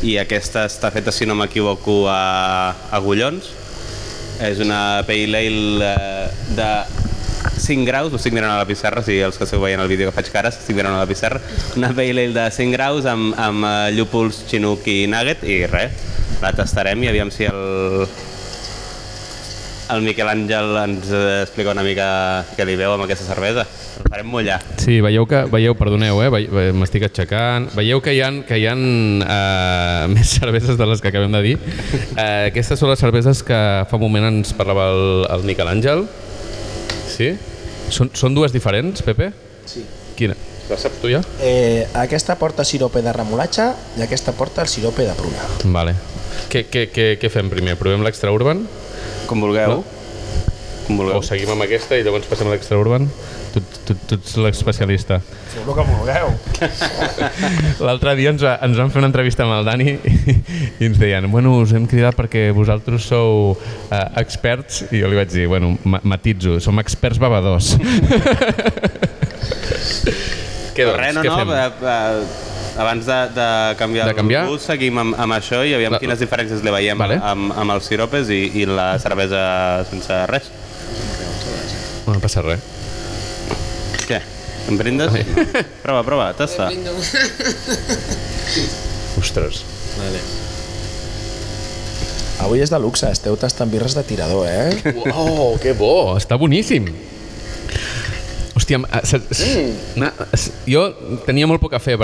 [0.06, 3.50] i aquesta està feta, si no m'equivoco, a, a Gullons.
[4.42, 6.28] És una pale ale eh,
[6.58, 6.70] de
[7.64, 10.10] 5 graus, ho estic mirant a la pissarra, si els que esteu veient el vídeo
[10.10, 11.40] que faig cares, estic mirant a la pissarra,
[11.78, 15.96] una pale ale de 5 graus amb, amb eh, llúpols, chinook i nugget i res,
[16.42, 18.08] la tastarem i aviam si el,
[19.94, 22.06] el Miquel Àngel ens eh, explica una mica
[22.58, 23.66] què li veu amb aquesta cervesa.
[24.02, 24.60] El farem mullar.
[24.82, 28.76] Sí, veieu que, veieu, perdoneu, eh, m'estic aixecant, veieu que hi ha, que hi ha
[28.76, 31.56] uh, més cerveses de les que acabem de dir.
[32.14, 36.08] Uh, aquestes són les cerveses que fa un moment ens parlava el, el Miquel Àngel.
[37.14, 37.34] Sí?
[37.94, 39.30] Són, són dues diferents, Pepe?
[39.70, 39.86] Sí.
[40.18, 40.38] Quina?
[40.70, 41.20] La saps tu ja?
[41.44, 43.66] Eh, aquesta porta sirope de remolatge
[44.00, 45.44] i aquesta porta el sirope de pruna.
[45.76, 45.94] Vale.
[46.50, 47.76] Què, què, què, què fem primer?
[47.80, 48.64] Provem l'extra urban?
[49.30, 49.80] Com vulgueu.
[49.80, 49.84] No?
[50.88, 51.20] Com vulgueu.
[51.20, 53.08] O seguim amb aquesta i llavors passem a l'extra urban?
[53.54, 55.20] Tu, tu, tu ets l'especialista.
[55.54, 56.32] Feu el que vulgueu.
[57.86, 60.36] L'altre dia ens, va, ens van fer una entrevista amb el Dani i,
[60.82, 63.60] i ens deien, bueno, us hem cridat perquè vosaltres sou uh,
[64.20, 67.76] experts i jo li vaig dir, bueno, ma matitzo, som experts bevedors.
[70.74, 70.98] què doncs?
[70.98, 71.54] Res, no, què no, fem?
[71.54, 73.48] eh, eh, abans de, de
[73.78, 74.44] canviar De canviar?
[74.46, 77.20] el gust, seguim amb, amb això i aviam La- quines diferències li veiem Vale.
[77.22, 80.50] amb, amb els siropes i, i la cervesa sense res.
[82.08, 82.60] No passa res.
[84.08, 84.20] Què?
[84.72, 85.12] Em brindes?
[85.86, 86.70] prova, prova, tasta.
[89.20, 89.64] Ostres.
[92.44, 94.96] Avui és de luxe, esteu tastant birres de tirador, eh?
[95.14, 96.16] Oh, que bo!
[96.20, 96.90] Està boníssim.
[98.54, 99.02] Hòstia, eh,
[100.36, 100.84] s- jo
[101.26, 101.96] tenia molt poc a fer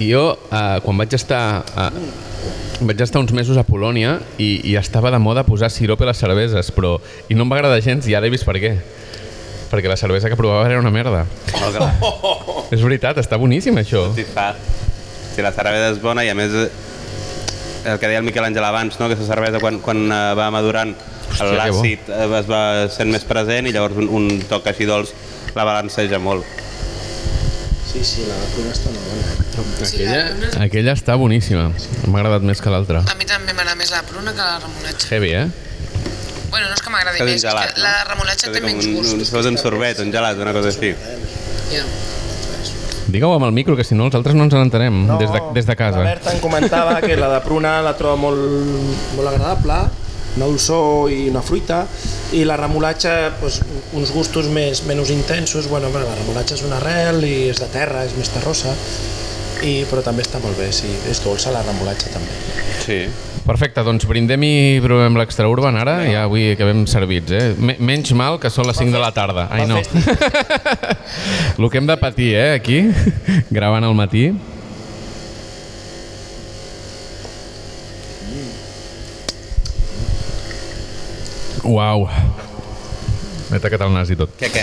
[0.00, 1.90] jo, eh, quan vaig estar eh,
[2.80, 6.20] vaig estar uns mesos a Polònia i, i estava de moda posar sirope a les
[6.20, 6.96] cerveses, però
[7.28, 8.76] i no em va agradar gens i ara he vist per què.
[9.66, 11.24] Perquè la cervesa que provava era una merda.
[11.56, 11.92] Oh, clar.
[12.74, 14.08] És veritat, està boníssim això.
[15.34, 16.68] Si la cervesa és bona i a més eh,
[17.86, 19.08] el que deia el Miquel Àngel abans, no?
[19.08, 20.94] aquesta cervesa quan, quan eh, va madurant
[21.36, 25.12] l'àcid eh, es va sent més present i llavors un, un toc així dolç
[25.56, 26.44] la balanceja molt.
[27.96, 29.86] Sí, sí, la pruna està molt bona.
[29.88, 30.50] Sí, la pruna...
[30.66, 31.70] Aquella està boníssima.
[32.04, 33.00] M'ha agradat més que l'altra.
[33.08, 35.08] A mi també m'agrada més la pruna que la remolatge.
[35.14, 35.46] Heavy, eh?
[36.50, 39.24] Bueno, no és que m'agradi més, és que la remolatge té menys un, un, gust.
[39.24, 40.92] si fos un sorbet, un gelat, una cosa així.
[41.72, 41.86] Ja.
[43.16, 45.70] Digueu amb el micro, que si no els altres no ens n'entenem des, de, des
[45.70, 46.02] de casa.
[46.02, 48.44] La Berta em comentava que la de pruna la troba molt,
[49.16, 49.80] molt agradable,
[50.36, 51.82] una dolçor i una fruita,
[52.36, 53.60] i la remolatge, doncs,
[53.96, 57.70] uns gustos més, menys intensos, bueno, però la remolatge és una arrel i és de
[57.72, 58.74] terra, és més terrosa,
[59.64, 62.36] i, però també està molt bé, sí, és dolça la remolatge també.
[62.84, 63.00] Sí.
[63.46, 67.52] Perfecte, doncs brindem i provem l'extra urban ara, ja avui acabem servits, eh?
[67.54, 69.46] Me menys mal que són les 5 de la tarda.
[69.54, 69.78] Ai, no.
[71.54, 72.80] El que hem de patir, eh, aquí,
[73.54, 74.32] gravant al matí.
[81.66, 82.06] Uau.
[83.50, 84.30] M'he tacat el nas i tot.
[84.38, 84.62] Què, què?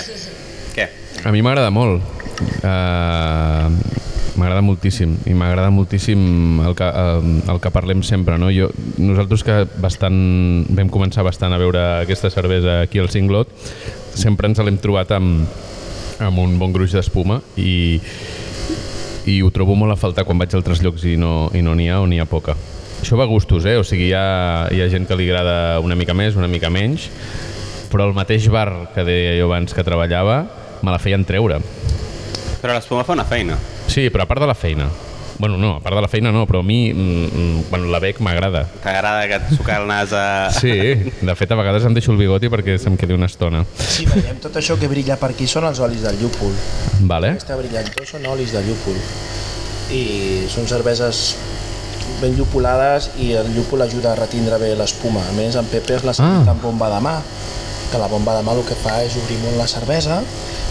[0.76, 0.88] Què?
[1.28, 2.04] A mi m'agrada molt.
[2.64, 3.68] Uh,
[4.40, 8.38] m'agrada moltíssim i m'agrada moltíssim el que, uh, el que parlem sempre.
[8.40, 8.52] No?
[8.56, 10.18] Jo, nosaltres que bastant,
[10.72, 13.52] vam començar bastant a veure aquesta cervesa aquí al Cinglot,
[14.16, 15.44] sempre ens l'hem trobat amb,
[16.24, 18.00] amb un bon gruix d'espuma i,
[19.28, 21.76] i ho trobo molt a faltar quan vaig a altres llocs i no i no
[21.76, 22.56] n'hi ha o n'hi ha poca.
[23.04, 23.76] Això va a gustos, eh?
[23.76, 26.70] O sigui, hi ha, hi ha gent que li agrada una mica més, una mica
[26.72, 27.10] menys,
[27.92, 30.46] però el mateix bar que deia jo abans que treballava
[30.80, 31.58] me la feien treure.
[32.62, 33.58] Però l'espuma fa una feina.
[33.92, 34.88] Sí, però a part de la feina.
[35.36, 38.00] Bueno, no, a part de la feina no, però a mi, mm, mm, bueno, la
[38.00, 38.62] bec m'agrada.
[38.86, 40.24] T'agrada que et sucar el nas a...
[40.56, 40.72] Sí,
[41.28, 43.66] de fet a vegades em deixo el bigoti perquè se'm quedi una estona.
[43.84, 46.56] Sí, veiem tot això que brilla per aquí són els olis del llúpol.
[47.12, 47.34] Vale?
[47.36, 48.96] Aquesta brillantor són olis de llúpol.
[49.92, 50.04] I
[50.48, 51.34] són cerveses
[52.24, 55.22] ben llupolades i el llúpol ajuda a retindre bé l'espuma.
[55.28, 56.46] A més, en Pepe és la Ah.
[56.56, 57.18] amb bomba de mà,
[57.92, 60.22] que la bomba de mà el que fa és obrir molt la cervesa,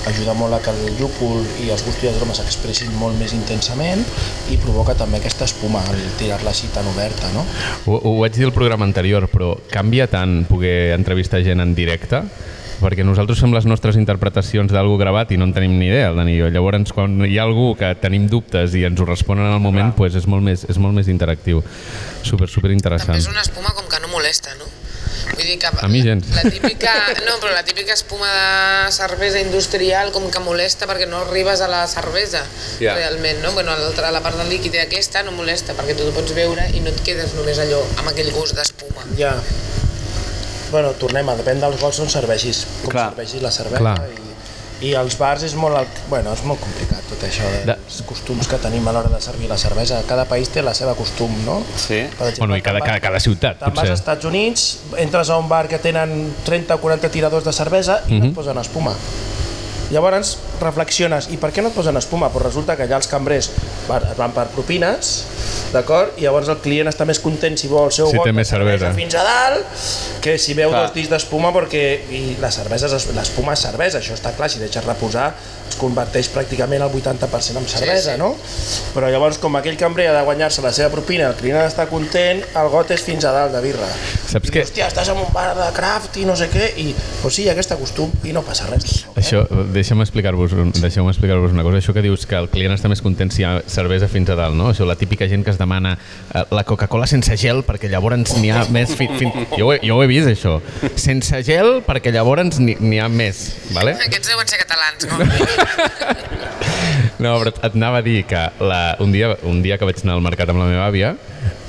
[0.08, 3.32] ajuda molt a que el llúpol i els gustos i els aromes s'expressin molt més
[3.36, 4.02] intensament
[4.50, 7.44] i provoca també aquesta espuma al tirar-la així tan oberta, no?
[7.86, 12.24] Ho, ho vaig dir al programa anterior, però canvia tant poder entrevistar gent en directe
[12.82, 16.18] perquè nosaltres fem les nostres interpretacions d'algú gravat i no en tenim ni idea, el
[16.18, 16.50] Dani i jo.
[16.52, 19.94] Llavors, quan hi ha algú que tenim dubtes i ens ho responen en el moment,
[19.96, 21.62] pues és, molt més, és molt més interactiu.
[22.22, 23.16] Super, super També interessant.
[23.18, 24.68] és una espuma com que no molesta, no?
[25.32, 25.68] Vull dir que...
[25.80, 26.26] A mi gens.
[26.34, 26.92] La típica,
[27.26, 28.26] no, però la típica espuma
[28.86, 32.42] de cervesa industrial com que molesta perquè no arribes a la cervesa,
[32.82, 32.94] Ja.
[32.96, 33.52] realment, no?
[33.52, 36.80] Bueno, l'altra, la part del líquid aquesta no molesta perquè tu ho pots veure i
[36.82, 39.06] no et quedes només allò amb aquell gust d'espuma.
[39.18, 39.36] Ja.
[40.72, 43.10] Bueno, tornem a, depèn dels gots on serveixis, com Clar.
[43.12, 43.78] serveixis la cervesa.
[43.78, 44.08] Clar.
[44.80, 48.04] I, I als bars és molt, al- bueno, és molt complicat tot això dels De-
[48.08, 50.00] costums que tenim a l'hora de servir la cervesa.
[50.08, 51.60] Cada país té la seva costum, no?
[51.78, 52.00] Sí.
[52.18, 53.90] Per Bueno, i cada, cada, vas- cada ciutat, Te'n vas potser.
[53.92, 54.64] als Estats Units,
[54.98, 58.18] entres a un bar que tenen 30 o 40 tiradors de cervesa i Mhm.
[58.20, 58.94] no et posen espuma.
[59.92, 62.30] Llavors reflexiones, i per què no et posen espuma?
[62.32, 63.50] Pues resulta que allà els cambrers
[63.88, 65.12] van, es van per propines,
[65.72, 66.18] d'acord?
[66.20, 68.48] I llavors el client està més content si veu el seu Si got de més
[68.48, 68.92] cervesa.
[68.96, 69.66] fins a dalt
[70.22, 70.84] que si veu Clar.
[70.86, 74.58] dos dits d'espuma perquè i la cervesa, és- l'espuma és cervesa, això està clar, si
[74.60, 75.32] deixes reposar
[75.72, 78.18] es converteix pràcticament al 80% en cervesa, sí.
[78.20, 78.34] no?
[78.94, 81.88] Però llavors, com aquell cambrer ha de guanyar-se la seva propina, el client ha d'estar
[81.88, 83.88] content, el got és fins a dalt de birra.
[84.28, 84.62] Saps I, què?
[84.66, 87.48] Hòstia, estàs en un bar de craft i no sé què, i pues sí, hi
[87.48, 89.06] ha aquest costum i no passa res.
[89.16, 91.78] Això, deixa'm explicar-vos un- deixeu explicar-vos una cosa.
[91.78, 94.36] Això que dius que el client està més content si hi ha cervesa fins a
[94.38, 94.70] dalt, no?
[94.72, 95.96] Això, la típica gent que es demana
[96.34, 98.94] eh, la Coca-Cola sense gel perquè llavors n'hi ha més...
[98.98, 100.58] Fi, fi, jo, ho he, jo ho he vist, això.
[100.94, 103.96] Sense gel perquè llavors n'hi n'hi ha més, vale?
[104.06, 105.18] Aquests deuen ser catalans, no?
[107.22, 110.16] No, però et anava a dir que la, un, dia, un dia que vaig anar
[110.16, 111.12] al mercat amb la meva àvia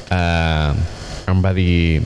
[0.10, 2.02] eh, em va dir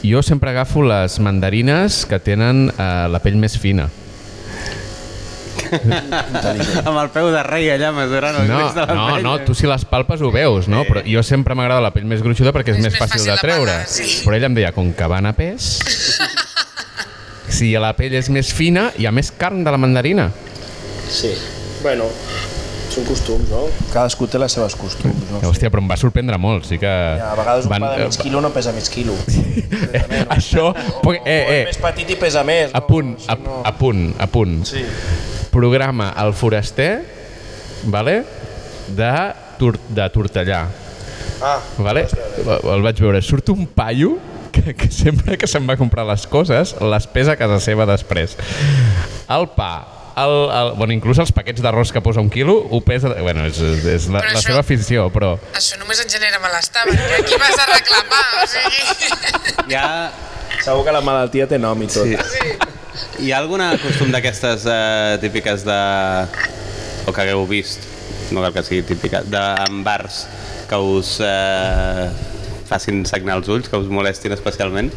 [0.00, 3.88] jo sempre agafo les mandarines que tenen eh, la pell més fina.
[6.84, 9.22] Amb el peu de rei allà mesurant els No, dits de la no, pell.
[9.26, 10.84] no, tu si les palpes ho veus, no?
[10.88, 13.72] Però jo sempre m'agrada la pell més gruixuda perquè és, més, fàcil, de treure.
[13.80, 14.08] pagar, sí.
[14.24, 15.70] Però ella em deia, com que van a pes,
[17.48, 20.30] si la pell és més fina, hi ha més carn de la mandarina.
[21.08, 21.32] Sí.
[21.82, 22.04] Bueno,
[22.92, 23.64] són costums, no?
[23.92, 25.40] Cadascú té les seves costums, no?
[25.48, 26.88] Hòstia, però em va sorprendre molt, sí que...
[26.90, 29.14] Ja, a vegades un van- pa de mig quilo no pesa mig quilo.
[30.36, 30.72] Això...
[31.04, 32.70] O Eh, és eh, més petit i pesa més.
[32.74, 33.36] a punt, a,
[33.68, 34.58] a punt, a punt.
[34.68, 34.84] Sí.
[35.58, 37.02] Programa El Foraster,
[37.90, 38.22] vale?
[38.88, 39.12] de,
[39.58, 40.62] Tor de Tortellà.
[41.42, 42.06] Ah, Vale?
[42.46, 43.20] El vaig veure.
[43.22, 44.16] Surt un paio
[44.54, 48.36] que, que sempre que se'n va comprar les coses les pesa a casa seva després.
[49.28, 49.72] El pa,
[50.18, 53.12] el, el, bueno, inclús els paquets d'arròs que posa un quilo ho pesa...
[53.18, 55.34] Bueno, és, és, és la, Però la això- seva afició, però...
[55.58, 59.76] Això només en genera malestar, perquè aquí vas a reclamar, o sigui...
[59.76, 60.10] Ha,
[60.64, 62.08] segur que la malaltia té nom i tot.
[62.32, 62.56] Sí.
[63.18, 65.78] Hi ha alguna costum d'aquestes eh, típiques de...
[67.08, 67.84] o que hagueu vist,
[68.34, 70.26] no cal que sigui típica, de, en bars
[70.68, 72.08] que us eh,
[72.68, 74.92] facin sagnar els ulls, que us molestin especialment?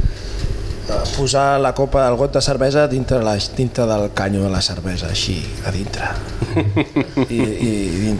[1.15, 5.09] Posar la copa del got de cervesa dintre, la, dintre del canyo de la cervesa,
[5.11, 6.07] així, a dintre.
[7.29, 7.71] I, i,
[8.09, 8.15] i,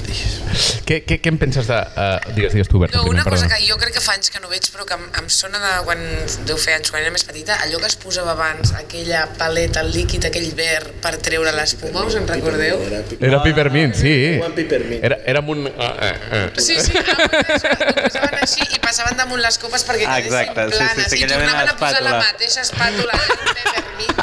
[0.88, 1.76] Què, què, què en penses de...
[1.96, 3.60] Uh, digues, digues tu, Berta, No, primer, una cosa perdona.
[3.60, 5.72] que jo crec que fa anys que no veig, però que em, em sona de
[5.88, 6.02] quan
[6.48, 9.92] deu fer anys, quan era més petita, allò que es posava abans, aquella paleta, el
[9.96, 12.82] líquid, aquell verd per treure l'espuma, us en recordeu?
[13.20, 14.14] Era Peppermint, sí.
[14.44, 15.04] One peppermint.
[15.08, 15.66] Era, era amb un...
[15.70, 16.62] Uh, uh, uh.
[16.62, 17.16] Sí, sí, ah,
[18.04, 21.22] posaven així i passaven damunt les copes perquè Ah, quedessin exacte, sí, sí, planes sí,
[21.24, 22.20] i tornaven a posar la d'espàtula.
[22.52, 24.18] Mateixa espàtula de peppermint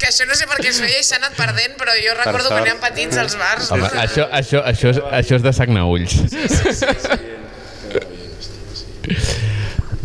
[0.00, 2.48] que això no sé per què es feia i s'ha anat perdent però jo recordo
[2.48, 2.56] sort.
[2.56, 6.16] quan érem petits als bars Home, això, això, això, és, això és de sagnar ulls.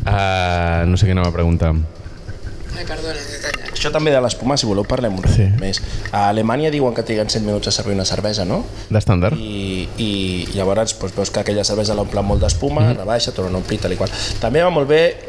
[0.07, 1.74] Uh, no sé què anava a preguntar.
[2.78, 3.18] ai perdona,
[3.74, 5.36] Això també de l'espuma, si voleu parlem un Sí.
[5.43, 5.47] sí.
[5.59, 5.82] més.
[6.11, 8.63] A Alemanya diuen que triguen 100 minuts a servir una cervesa, no?
[8.89, 9.38] D'estàndard?
[9.38, 12.97] I, i llavors doncs, veus que aquella cervesa l'omplen molt d'espuma, mm.
[13.01, 14.13] rebaixa, torna a omplir, tal i qual.
[14.41, 15.26] També va molt bé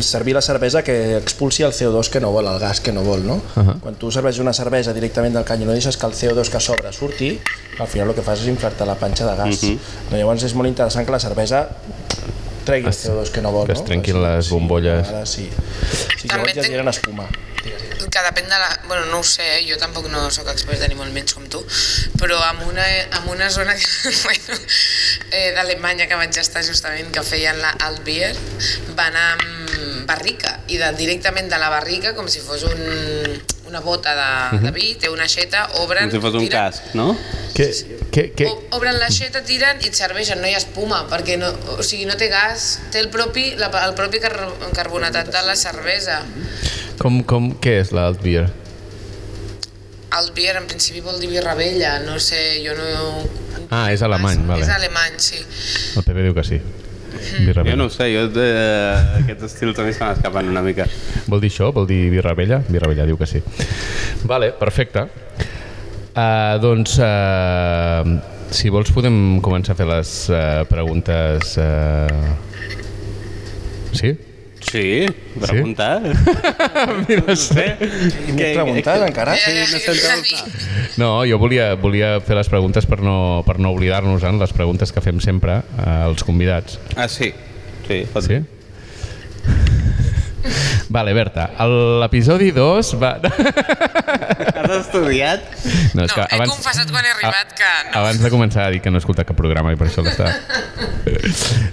[0.00, 3.26] servir la cervesa que expulsi el CO2 que no vol, el gas que no vol,
[3.26, 3.34] no?
[3.56, 3.80] Uh -huh.
[3.80, 6.60] Quan tu serveixes una cervesa directament del cany i no deixes que el CO2 que
[6.60, 7.38] sobra surti,
[7.78, 9.62] al final el que fas és inflar-te la panxa de gas.
[9.62, 9.78] Uh -huh.
[10.10, 11.68] no, llavors és molt interessant que la cervesa
[12.66, 13.88] tregui el CO2 que no vol, que es no?
[13.90, 15.06] trenquin les bombolles.
[15.06, 15.48] Sí, a vegades sí.
[16.18, 17.28] sí També llavors ja generen espuma.
[18.12, 18.68] que depèn de la...
[18.88, 19.60] Bueno, no ho sé, eh?
[19.64, 21.62] jo tampoc no sóc expert ni molt menys com tu,
[22.20, 24.58] però en una, en una zona que, bueno,
[25.30, 28.34] eh, d'Alemanya que vaig estar justament, que feien la Altbier,
[28.98, 32.82] va anar amb barrica, i de, directament de la barrica, com si fos un,
[33.72, 36.06] una bota de, de vi, té una aixeta, obren...
[36.10, 37.08] Com si fos un tiren- casc, no?
[37.56, 37.66] Què,
[38.12, 41.48] què, O- Obren l'aixeta, tiren i et serveixen, no hi ha espuma, perquè no,
[41.78, 44.34] o sigui, no té gas, té el propi, la, el propi car
[44.76, 46.20] carbonatat de la cervesa.
[47.00, 48.46] com, com, què és l'alt beer?
[50.12, 53.24] El beer en principi vol dir birra vella, no sé, jo no...
[53.72, 54.60] Ah, és alemany, vale.
[54.66, 55.38] És alemany, sí.
[55.96, 56.58] El Pepe diu que sí.
[57.12, 57.76] Birra Jo vella.
[57.76, 60.86] no ho sé, jo eh, aquests estils a mi se m'escapen una mica.
[61.28, 61.70] Vol dir això?
[61.74, 62.62] Vol dir birra vella?
[62.68, 63.42] Birra vella diu que sí.
[64.28, 65.06] Vale, perfecte.
[66.12, 68.04] Uh, doncs, uh,
[68.52, 71.56] si vols podem començar a fer les uh, preguntes...
[71.56, 72.36] Uh...
[73.92, 74.12] Sí?
[74.62, 75.06] Sí,
[75.40, 76.00] pregunta.
[77.08, 77.64] Mira, sí.
[78.28, 79.34] I m'he preguntat encara?
[79.36, 80.38] Sí, no sé
[81.02, 85.02] No, jo volia, volia fer les preguntes per no, per no oblidar-nos-en, les preguntes que
[85.04, 86.78] fem sempre eh, als convidats.
[86.96, 87.32] Ah, sí.
[87.88, 88.40] Sí, pot Sí?
[90.92, 91.48] Vale, Berta,
[92.02, 93.14] l'episodi 2 va...
[93.22, 95.44] Has estudiat?
[95.96, 97.94] No, he confessat quan he arribat que no.
[98.02, 100.28] Abans de començar a dir que no he escoltat cap programa i per això l'està...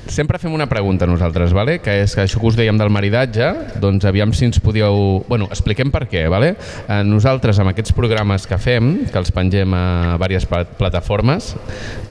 [0.09, 1.77] Sempre fem una pregunta nosaltres, vale?
[1.83, 3.49] que és que això que us dèiem del maridatge,
[3.81, 5.21] doncs aviam si ens podíeu...
[5.29, 6.25] Bueno, expliquem per què.
[6.31, 6.53] Vale?
[6.87, 9.83] Eh, nosaltres, amb aquests programes que fem, que els pengem a
[10.17, 11.53] diverses pla- plataformes,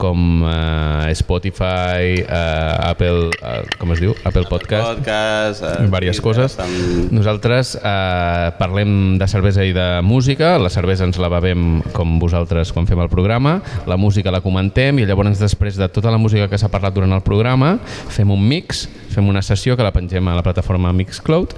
[0.00, 3.28] com eh, Spotify, eh, Apple...
[3.42, 4.14] Eh, com es diu?
[4.24, 5.66] Apple Podcast, Podcast...
[5.66, 6.47] Eh, diverses coses.
[6.62, 7.12] Amb...
[7.14, 12.72] Nosaltres eh, parlem de cervesa i de música, la cervesa ens la bevem com vosaltres
[12.72, 13.58] quan fem el programa,
[13.90, 17.12] la música la comentem i llavors després de tota la música que s'ha parlat durant
[17.12, 17.76] el programa
[18.14, 21.54] fem un mix, fem una sessió que la pengem a la plataforma Mixcloud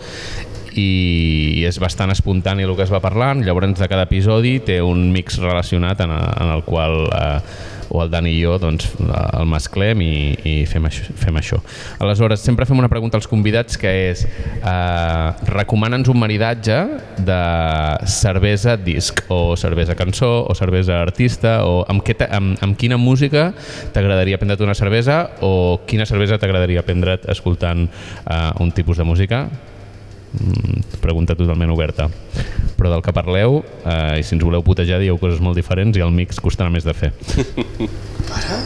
[0.78, 5.10] i és bastant espontani el que es va parlant, llavors de cada episodi té un
[5.14, 7.38] mix relacionat en, en el qual eh,
[7.90, 10.12] o el Dani i jo doncs, el mesclem i,
[10.46, 11.60] i fem, això, fem això.
[12.02, 16.78] Aleshores, sempre fem una pregunta als convidats que és eh, recomana'ns un maridatge
[17.26, 17.40] de
[18.10, 23.50] cervesa disc o cervesa cançó o cervesa artista o amb, què amb, amb quina música
[23.94, 29.44] t'agradaria prendre't una cervesa o quina cervesa t'agradaria prendre't escoltant eh, un tipus de música?
[30.30, 32.06] Mm, pregunta totalment oberta.
[32.78, 36.04] Però del que parleu, eh, i si ens voleu putejar, dieu coses molt diferents i
[36.04, 37.10] el mix costarà més de fer.
[38.38, 38.60] Ara?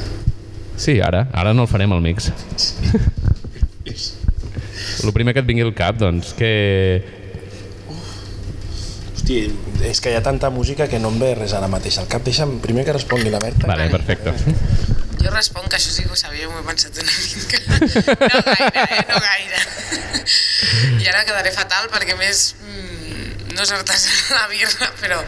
[0.77, 1.29] Sí, ara.
[1.33, 2.33] Ara no el farem, el mix.
[5.05, 6.51] el primer que et vingui al cap, doncs, que...
[9.15, 9.39] Hosti,
[9.87, 12.25] és que hi ha tanta música que no em ve res ara mateix al cap.
[12.27, 13.71] Deixa'm primer que respongui la Berta.
[13.71, 14.35] Vale, perfecte.
[15.23, 17.59] Jo responc que això sí que ho sabia, m'ho he pensat una mica.
[18.35, 19.07] No gaire, eh?
[19.09, 19.63] No gaire.
[21.01, 22.95] I ara quedaré fatal perquè més mm,
[23.55, 25.21] no és artesana la birra, però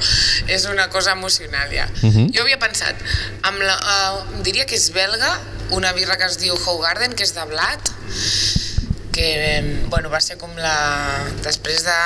[0.50, 1.86] és una cosa emocional ja.
[2.34, 3.00] Jo havia pensat,
[3.46, 5.32] amb la, uh, diria que és belga,
[5.76, 7.92] una birra que es diu Hoegaarden, que és de blat,
[9.16, 10.76] que bueno, va ser com la...
[11.40, 12.00] Després de,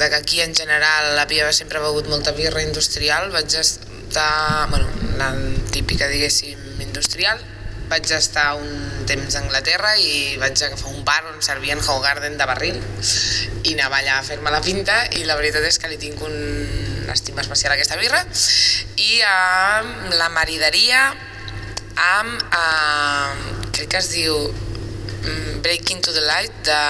[0.00, 4.66] de que aquí en general havia sempre begut molta birra industrial, vaig estar...
[4.72, 4.88] Bueno,
[5.20, 5.30] la
[5.70, 7.38] típica, diguéssim, industrial,
[7.90, 12.48] vaig estar un temps a Anglaterra i vaig agafar un bar on servien Hoegaarden de
[12.48, 12.80] barril
[13.62, 16.36] i anava allà a fer-me la pinta i la veritat és que li tinc un
[17.12, 18.22] estima especial a aquesta birra
[18.98, 21.08] i eh, la maridaria
[21.96, 26.80] amb, eh, crec que es diu mm, Breaking to the Light de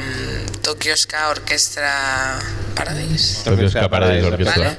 [0.00, 2.38] mm, Tokyo Ska Orquestra
[2.76, 3.44] Paradise.
[3.44, 4.56] Tokyo Ska Paradise Orchestra.
[4.56, 4.76] Vale?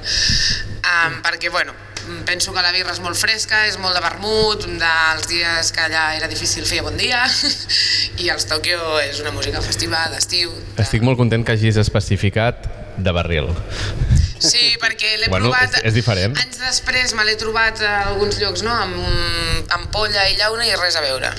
[0.82, 1.74] Um, perquè, bueno,
[2.26, 5.80] penso que la birra és molt fresca, és molt de vermut, un dels dies que
[5.86, 7.22] allà era difícil fer bon dia,
[8.22, 10.50] i els Tokyo és una música festiva, d'estiu.
[10.76, 10.82] De...
[10.82, 12.66] Estic molt content que hagis especificat
[12.98, 13.48] de barril.
[14.42, 15.78] Sí, perquè l'he Bueno, provat...
[15.78, 16.34] és- és diferent.
[16.42, 20.74] Anys després me l'he trobat a alguns llocs, no?, amb, amb polla i llauna i
[20.76, 21.30] res a veure.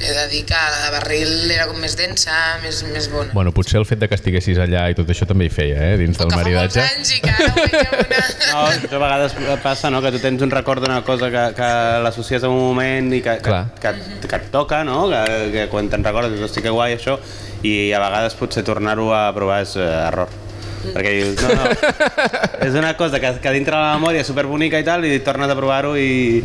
[0.00, 2.32] He de dir que la de barril era com més densa,
[2.62, 3.34] més, més bona.
[3.36, 5.98] Bueno, potser el fet de que estiguessis allà i tot això també hi feia, eh,
[6.00, 6.86] dins O del que fa molts maridatge.
[6.86, 8.22] anys i que ara ho veig amb una...
[8.50, 8.62] No,
[8.96, 11.70] a vegades passa, no?, que tu tens un record d'una cosa que, que
[12.06, 13.62] l'associes a un moment i que, que, Clar.
[13.82, 13.92] que,
[14.26, 15.22] que et toca, no?, que,
[15.52, 17.18] que quan te'n recordes dius, hosti, que guai això,
[17.62, 20.32] i a vegades potser tornar-ho a provar és eh, error.
[20.80, 21.64] Perquè dius, no, no,
[22.64, 25.56] és una cosa que, que dintre la memòria és superbonica i tal, i tornes a
[25.58, 26.40] provar-ho i,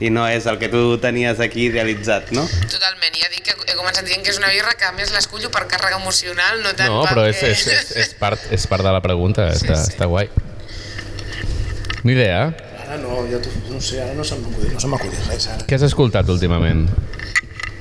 [0.00, 2.44] i no és el que tu tenies aquí idealitzat, no?
[2.70, 5.50] Totalment, ja dic que he començat dient que és una birra que a més l'escullo
[5.54, 7.50] per càrrega emocional, no tant No, però és, perquè...
[7.56, 9.94] és, és, és, part, és part de la pregunta, està, sí.
[9.94, 10.30] està guai.
[12.06, 12.46] Ni idea.
[12.84, 15.66] Ara no, jo no sé, ara no se m'acudit, no se m'acudit res ara.
[15.68, 16.86] Què has escoltat últimament?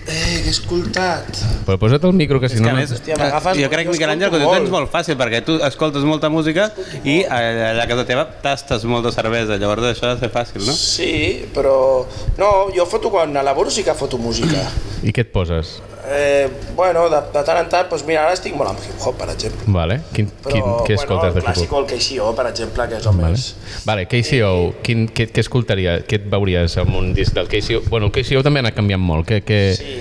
[0.08, 1.39] Eh, què he escoltat?
[1.68, 2.70] Però posa't el micro, que si És no...
[2.70, 4.74] que a més, Hòstia, m'agafes jo crec, Miquel Àngel, que tu tens molt.
[4.76, 6.70] molt fàcil, perquè tu escoltes molta música
[7.03, 7.41] i a
[7.76, 10.76] la casa teva tastes molta cervesa, llavors això ha de ser fàcil, no?
[10.78, 12.05] Sí, però...
[12.39, 14.64] No, jo foto quan elaboro sí que foto música.
[15.08, 15.78] I què et poses?
[16.08, 19.28] Eh, bueno, de, de tant en tant, doncs mira, ara estic molt amb hip-hop, per
[19.34, 19.66] exemple.
[19.76, 19.97] Vale.
[20.16, 21.78] Quin, Però, quin, què escoltes bueno, de el clàssic hip-hop?
[21.78, 23.32] o el KCO, per exemple, que és el Vale.
[23.34, 23.47] més...
[23.88, 24.51] Vale, KCO,
[24.84, 25.97] quin, què, què escoltaria?
[26.08, 27.82] Què et veuries amb un disc del KCO?
[27.91, 29.28] Bueno, el KCO també ha anat canviant molt.
[29.32, 29.97] Què, què, Sí,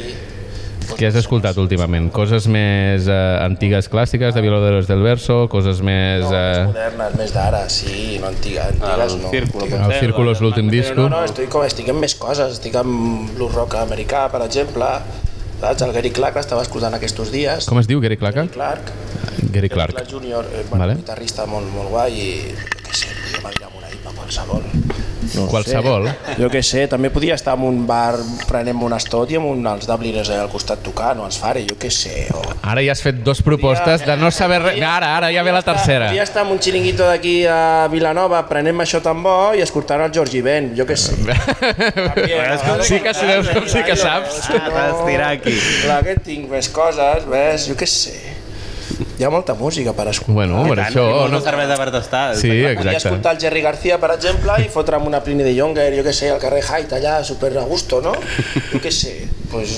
[0.94, 2.10] què has escoltat últimament?
[2.14, 5.46] Coses més eh, antigues clàssiques de Violadores del Verso?
[5.52, 6.22] Coses més...
[6.22, 6.64] no, més Eh...
[6.70, 9.30] modernes, més d'ara, sí, no antiga, antigues El no.
[9.34, 9.86] Círculo, antigues.
[9.86, 11.00] El Círculo és l'últim disco.
[11.00, 14.86] no, no, estic, com, estic en més coses, estic amb blues rock americà, per exemple,
[15.60, 15.82] saps?
[15.86, 17.66] El Gary Clark l'estava escoltant aquests dies.
[17.66, 18.52] Com es diu, Gary Clark?
[18.54, 18.92] Clark,
[19.52, 19.96] Gary Clark.
[19.96, 20.98] Clark Junior, eh, bueno, Vale.
[21.00, 23.08] guitarrista molt, molt guai i jo què sé,
[23.42, 24.68] podria anar amb una IPA qualsevol.
[25.34, 26.08] No Qualsevol.
[26.08, 26.36] Sé.
[26.40, 28.14] Jo què sé, també podia estar en un bar
[28.46, 31.64] prenent unes tot i amb un, els Dubliners allà al costat tocant, o els Fare,
[31.68, 32.26] jo què sé.
[32.36, 32.42] O...
[32.66, 34.80] Ara ja has fet dos propostes de no saber res.
[34.86, 36.10] Ara, ara ja ve la tercera.
[36.10, 40.14] Podria estar en un xiringuito d'aquí a Vilanova prenent això tan bo i escoltant el
[40.14, 41.16] Georgi Ben, jo què sé.
[42.86, 44.48] Sí que sí que saps.
[44.52, 45.54] Ah, aquí.
[45.82, 48.35] Clar que tinc més coses, ves, jo què sé.
[49.16, 50.34] Hi ha molta música per escoltar.
[50.36, 51.04] Bueno, per Tant, això...
[51.08, 51.40] molta No...
[51.46, 52.24] cervesa per tastar.
[52.36, 52.96] Sí, Podria exacte.
[52.98, 56.28] escoltar el Jerry García, per exemple, i fotre'm una Plini de Younger, jo què sé,
[56.34, 58.12] al carrer Haidt, allà, super a gusto, no?
[58.74, 59.14] Jo què sé,
[59.50, 59.72] pues,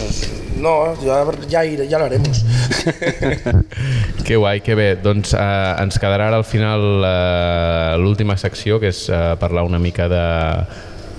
[0.58, 0.74] no,
[1.04, 2.42] ja, ja, ja lo haremos.
[4.28, 4.90] Que guai, que bé.
[5.00, 5.40] Doncs eh,
[5.80, 10.24] ens quedarà ara al final eh, l'última secció, que és eh, parlar una mica de,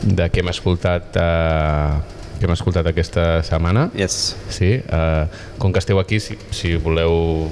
[0.04, 3.90] de què hem escoltat eh, què hem escoltat aquesta setmana.
[3.98, 4.36] Yes.
[4.50, 5.26] Sí, eh,
[5.60, 7.50] com que esteu aquí, si, si voleu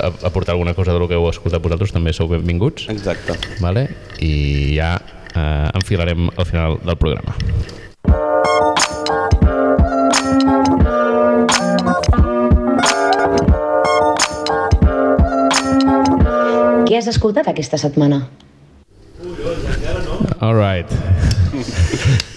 [0.00, 2.88] a- aportar alguna cosa de lo que heu escoltat vosaltres, també sou benvinguts.
[2.88, 3.36] Exacte.
[3.60, 3.88] Vale?
[4.20, 4.94] I ja
[5.34, 7.36] eh, enfilarem al final del programa.
[15.62, 18.22] Què has escoltat aquesta setmana?
[20.42, 20.90] All right.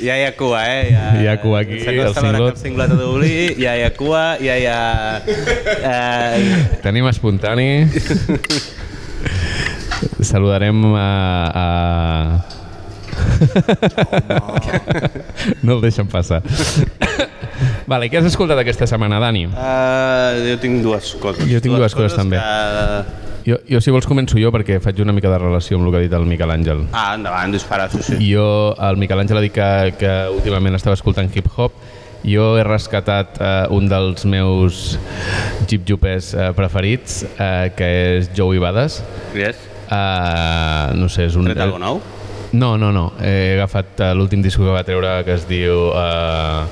[0.05, 0.89] Ja hi ha cua, eh?
[0.91, 2.57] Ja, Hi ha cua aquí, el cinglot.
[2.61, 5.21] cinglot ha d'obrir, ja hi ha cua, ja hi ha...
[5.81, 7.87] Eh, Tenim espontani.
[10.21, 11.09] Saludarem a...
[11.55, 11.65] a...
[15.63, 16.41] no el deixen passar.
[17.89, 19.45] vale, què has escoltat aquesta setmana, Dani?
[19.49, 21.47] eh, jo tinc dues coses.
[21.49, 22.37] Jo tinc dues coses, també.
[22.41, 23.24] Que...
[23.45, 25.99] Jo, jo si vols començo jo perquè faig una mica de relació amb el que
[25.99, 26.79] ha dit el Miquel Àngel.
[26.97, 28.17] Ah, endavant, dispara, sí, sí.
[28.31, 29.67] Jo, el Miquel Àngel ha dit que,
[29.99, 31.75] que últimament estava escoltant hip-hop.
[32.25, 34.95] Jo he rescatat eh, un dels meus
[35.69, 39.03] jeep-jupers eh, preferits, eh, que és Joey Badass.
[39.37, 39.59] Yes.
[39.85, 41.45] Uh, no sé, és un...
[41.45, 41.99] Tret alguna nou?
[42.57, 43.11] No, no, no.
[43.21, 46.65] He agafat uh, l'últim disc que va treure que es diu uh,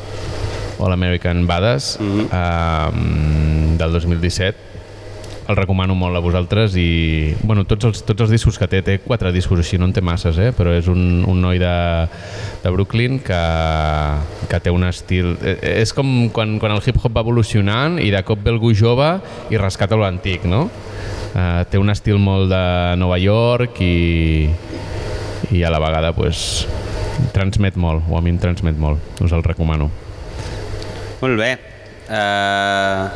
[0.82, 2.26] All American Badass Mhm.
[2.34, 4.73] uh, del 2017.
[5.44, 8.96] El recomano molt a vosaltres i bueno, tots, els, tots els discos que té, té
[9.04, 10.54] quatre discos així, no en té masses, eh?
[10.56, 11.74] però és un, un noi de,
[12.64, 13.42] de Brooklyn que,
[14.48, 15.34] que té un estil...
[15.44, 19.10] eh, És com quan, quan el hip-hop va evolucionant i de cop ve algú jove
[19.52, 20.70] i rescata l'antic, no?
[21.34, 22.64] Uh, té un estil molt de
[23.02, 24.48] Nova York i,
[25.52, 26.64] i a la vegada pues,
[27.34, 29.90] transmet molt, o a mi em transmet molt, us el recomano.
[31.24, 31.73] Molt bé.
[32.14, 33.10] Uh,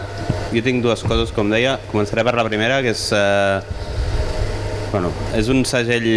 [0.55, 1.75] jo tinc dues coses, com deia.
[1.91, 3.03] Començaré per la primera, que és...
[3.13, 3.61] Uh,
[4.89, 6.07] bueno, és un segell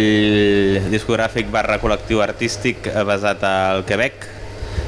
[0.89, 4.23] discogràfic barra col·lectiu artístic eh, basat al Quebec,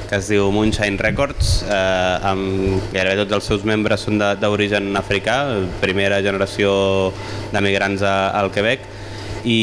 [0.10, 5.38] que es diu Moonshine Records, eh, amb gairebé tots els seus membres són d'origen africà,
[5.84, 6.72] primera generació
[7.52, 8.88] d'emigrants al Quebec,
[9.44, 9.60] i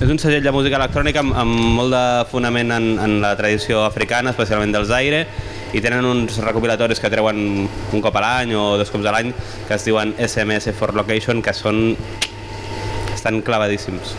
[0.00, 3.84] és un segell de música electrònica amb, amb molt de fonament en, en la tradició
[3.84, 5.26] africana, especialment del Zaire,
[5.72, 9.32] i tenen uns recopilatoris que treuen un cop a l'any o dos cops a l'any
[9.68, 11.94] que es diuen SMS for Location, que són
[13.14, 14.14] estan clavadíssims.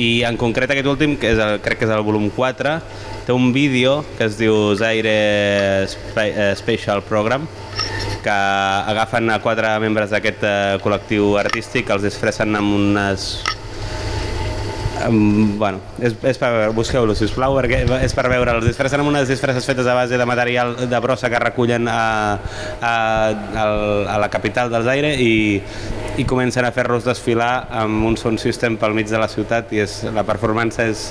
[0.00, 2.76] I en concret aquest últim, que és el, crec que és el volum 4,
[3.26, 5.16] té un vídeo que es diu Zaire
[5.84, 7.46] eh, Special Program,
[8.22, 8.36] que
[8.92, 10.54] agafen a quatre membres d'aquest eh,
[10.84, 13.26] col·lectiu artístic, els disfressen amb unes
[15.08, 19.26] Um, bueno, és, és per busqueu-lo, sisplau, perquè és per veure, els disfressen amb unes
[19.30, 22.38] disfresses fetes a base de material de brossa que recullen a,
[22.80, 23.66] a, a,
[24.14, 25.34] a la capital del Zaire i,
[26.20, 29.82] i comencen a fer-los desfilar amb un sound system pel mig de la ciutat i
[29.86, 31.10] és, la performance és...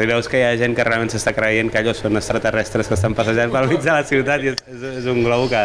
[0.00, 3.16] Veus que hi ha gent que realment s'està creient que allò són extraterrestres que estan
[3.18, 5.64] passejant pel mig de la ciutat i és, és, és un globo que...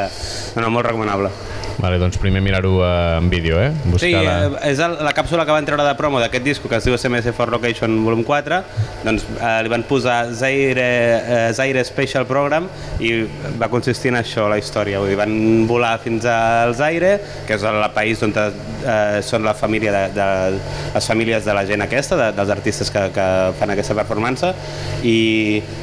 [0.60, 1.32] No, molt recomanable.
[1.78, 3.72] Vale, doncs primer mirar-ho eh, en vídeo, eh?
[3.86, 4.36] Buscar Sí, la...
[4.46, 6.96] eh, és el, la càpsula que van treure de promo d'aquest disco que es diu
[6.96, 8.62] SMS for Location volum 4
[9.04, 10.86] doncs eh, li van posar Zaire,
[11.20, 12.70] eh, Zaire Special Program
[13.04, 13.12] i
[13.60, 15.02] va consistir en això la història.
[15.04, 15.36] Vull dir, van
[15.68, 17.18] volar fins al Zaire
[17.48, 20.30] que és el país on eh, són la família de, de,
[20.96, 23.28] les famílies de la gent aquesta, de, dels artistes que, que
[23.60, 24.54] fan aquesta performance
[25.04, 25.18] i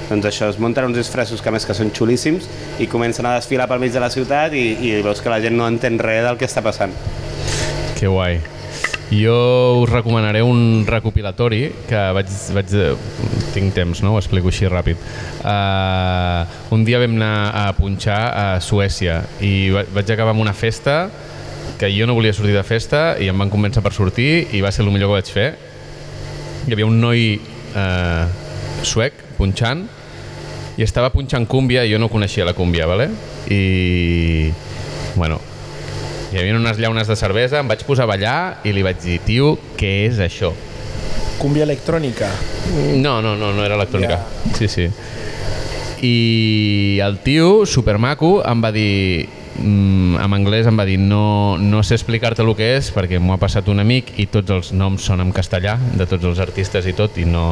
[0.09, 2.49] doncs això, es munten uns disfressos que més que són xulíssims
[2.81, 5.57] i comencen a desfilar pel mig de la ciutat i, i veus que la gent
[5.59, 6.93] no entén res del que està passant.
[7.99, 8.41] Que guai.
[9.13, 12.71] Jo us recomanaré un recopilatori que vaig, vaig
[13.53, 14.15] tinc temps, no?
[14.15, 14.97] Ho explico així ràpid.
[15.45, 20.55] Uh, un dia vam anar a punxar a Suècia i va- vaig acabar amb una
[20.57, 21.11] festa
[21.79, 24.73] que jo no volia sortir de festa i em van convèncer per sortir i va
[24.73, 25.49] ser el millor que vaig fer.
[26.67, 28.25] Hi havia un noi uh,
[28.87, 29.85] suec punxant
[30.79, 33.11] i estava punxant cúmbia i jo no coneixia la cúmbia, ¿vale?
[33.53, 34.49] I
[35.21, 35.37] bueno,
[36.33, 39.19] hi havia unes llaunes de cervesa, em vaig posar a ballar i li vaig dir,
[39.27, 40.53] tio, què és això?
[41.37, 42.31] Cumbia electrònica.
[42.97, 44.17] No, no, no, no era electrònica.
[44.17, 44.55] Ja.
[44.57, 44.89] Sí, sí.
[46.03, 49.29] I el tio, supermaco, em va dir
[49.59, 53.37] mm, en anglès em va dir no, no sé explicar-te el que és perquè m'ho
[53.37, 56.89] ha passat un amic i tots els noms són en castellà de tots els artistes
[56.89, 57.45] i tot i no...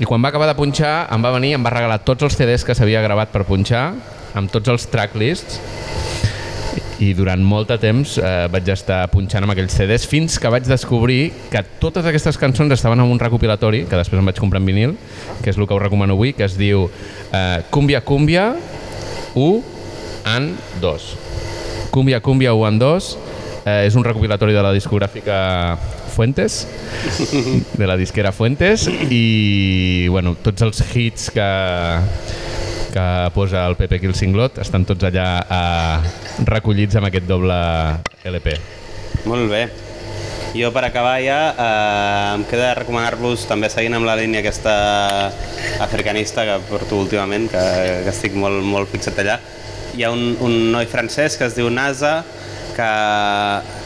[0.00, 2.34] I quan va acabar de punxar em va venir i em va regalar tots els
[2.38, 3.90] CDs que s'havia gravat per punxar
[4.34, 5.60] amb tots els tracklists
[7.02, 10.66] i durant molt de temps eh, vaig estar punxant amb aquells CDs fins que vaig
[10.68, 14.68] descobrir que totes aquestes cançons estaven en un recopilatori que després em vaig comprar en
[14.68, 14.94] vinil,
[15.42, 18.52] que és el que us recomano avui, que es diu eh, Cumbia Cumbia
[19.34, 19.62] 1
[20.36, 21.10] en 2.
[21.90, 23.10] Cumbia Cumbia 1 en 2
[23.64, 25.40] eh, és un recopilatori de la discogràfica
[26.12, 26.66] Fuentes,
[27.80, 31.48] de la disquera Fuentes, i bueno, tots els hits que,
[32.92, 36.12] que posa el Pepe Kill Singlot estan tots allà eh,
[36.48, 37.56] recollits amb aquest doble
[38.28, 38.58] LP.
[39.28, 39.64] Molt bé.
[40.52, 44.74] Jo per acabar ja eh, em queda recomanar-vos també seguint amb la línia aquesta
[45.80, 47.64] africanista que porto últimament, que,
[48.04, 49.38] que estic molt, molt fixat allà.
[49.96, 52.20] Hi ha un, un noi francès que es diu Nasa,
[52.76, 52.90] que,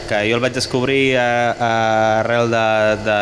[0.09, 1.71] que jo el vaig descobrir a, a,
[2.21, 2.65] arrel de,
[3.07, 3.19] de,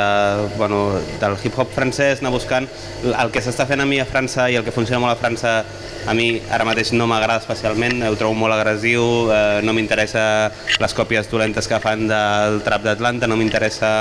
[0.57, 0.83] bueno,
[1.21, 2.69] del hip-hop francès, anar buscant
[3.05, 5.57] el que s'està fent a mi a França i el que funciona molt a França
[6.05, 9.01] a mi ara mateix no m'agrada especialment, ho trobo molt agressiu,
[9.33, 10.51] eh, no m'interessa
[10.81, 13.91] les còpies dolentes que fan del trap d'Atlanta, no m'interessa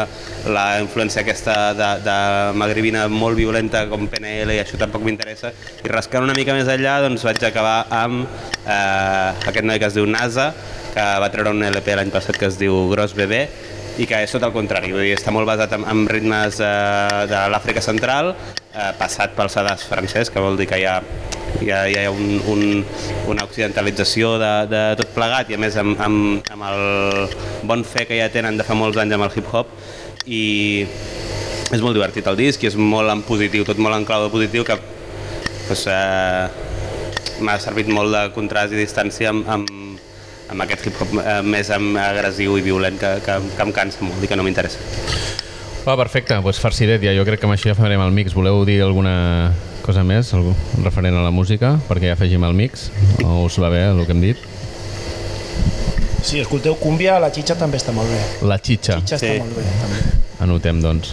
[0.53, 2.19] la influència aquesta de, de
[2.61, 5.55] magribina molt violenta com PNL i això tampoc m'interessa.
[5.85, 8.27] I rascant una mica més enllà doncs vaig acabar amb
[8.67, 10.53] eh, aquest noi que es diu Nasa,
[10.95, 13.49] que va treure un LP l'any passat que es diu Gros Bebé
[13.99, 17.27] i que és tot el contrari, vull dir, està molt basat en, en ritmes eh,
[17.31, 18.33] de l'Àfrica Central,
[18.73, 20.97] eh, passat pel sedàs francès, que vol dir que hi ha,
[21.63, 22.65] hi ha, hi ha un, un,
[23.31, 27.37] una occidentalització de, de tot plegat i a més amb, amb, amb el
[27.71, 29.71] bon fe que ja tenen de fa molts anys amb el hip-hop
[30.27, 30.43] i
[31.75, 34.35] és molt divertit el disc i és molt en positiu, tot molt en clau de
[34.35, 34.79] positiu que
[35.69, 36.51] pues, eh,
[37.47, 39.84] m'ha servit molt de contrast i distància amb, amb,
[40.53, 44.31] amb aquest hip-hop eh, més agressiu i violent que, que, que em cansa molt i
[44.31, 44.79] que no m'interessa.
[45.85, 48.33] Va, perfecte, doncs farcidet ja, jo crec que amb això ja farem el mix.
[48.37, 49.53] Voleu dir alguna
[49.85, 52.89] cosa més algú, referent a la música perquè ja afegim el mix?
[53.25, 54.41] O us va bé el que hem dit?
[56.25, 58.21] Si escolteu Cumbia, la xitxa també està molt bé.
[58.49, 59.27] La xitxa, Xitxa Sí.
[59.35, 60.01] està molt bé, també.
[60.41, 61.13] anotem doncs.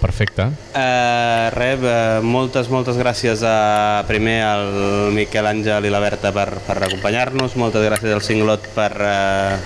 [0.00, 0.48] Perfecte.
[0.78, 4.68] Eh, res, eh, moltes, moltes gràcies a, primer al
[5.14, 9.58] Miquel Àngel i la Berta per, per acompanyar-nos, moltes gràcies al Cinglot per, eh,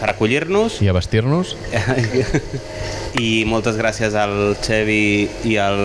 [0.00, 1.54] per acollir-nos I a vestir-nos?
[3.22, 5.78] i moltes gràcies al Xevi i al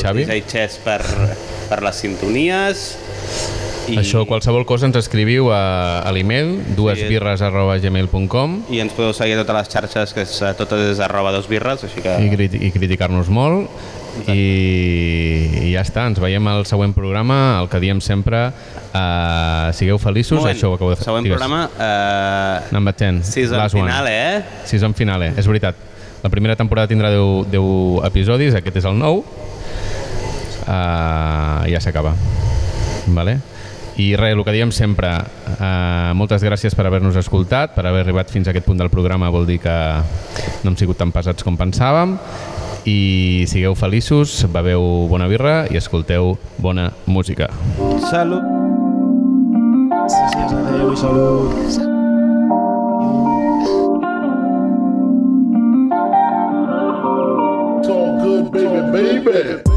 [0.00, 0.24] Xavi?
[0.24, 1.02] DJ Chess per,
[1.68, 2.88] per les sintonies.
[3.88, 3.98] I...
[4.00, 9.36] Això, qualsevol cosa ens escriviu a, a l'email duesbirres arroba gmail.com I ens podeu seguir
[9.36, 12.16] a totes les xarxes, que és, eh, totes és arroba dos birres, així que...
[12.24, 13.68] i, criti i criticar-nos molt
[14.30, 14.38] i,
[15.66, 20.38] i ja està, ens veiem al següent programa, el que diem sempre uh, sigueu feliços,
[20.38, 21.08] Moment, això ho acabo de fer.
[21.08, 21.40] següent Digues.
[21.40, 23.88] programa, eh, Number 10, season last one.
[23.88, 24.44] finale, eh?
[24.70, 25.82] Season finale, és veritat.
[26.22, 29.24] La primera temporada tindrà 10, 10 episodis, aquest és el nou.
[30.64, 32.14] Uh, ja s'acaba.
[33.12, 33.40] Vale?
[33.96, 35.10] I res, el que diem sempre,
[35.54, 39.30] uh, moltes gràcies per haver-nos escoltat, per haver arribat fins a aquest punt del programa,
[39.30, 39.76] vol dir que
[40.64, 42.16] no hem sigut tan pesats com pensàvem,
[42.90, 47.48] i sigueu feliços, beveu bona birra i escolteu bona música.
[48.10, 48.44] Salut!
[50.04, 51.54] Gràcies, adeu i salut.
[57.78, 59.24] It's all good, baby.
[59.24, 59.73] Baby,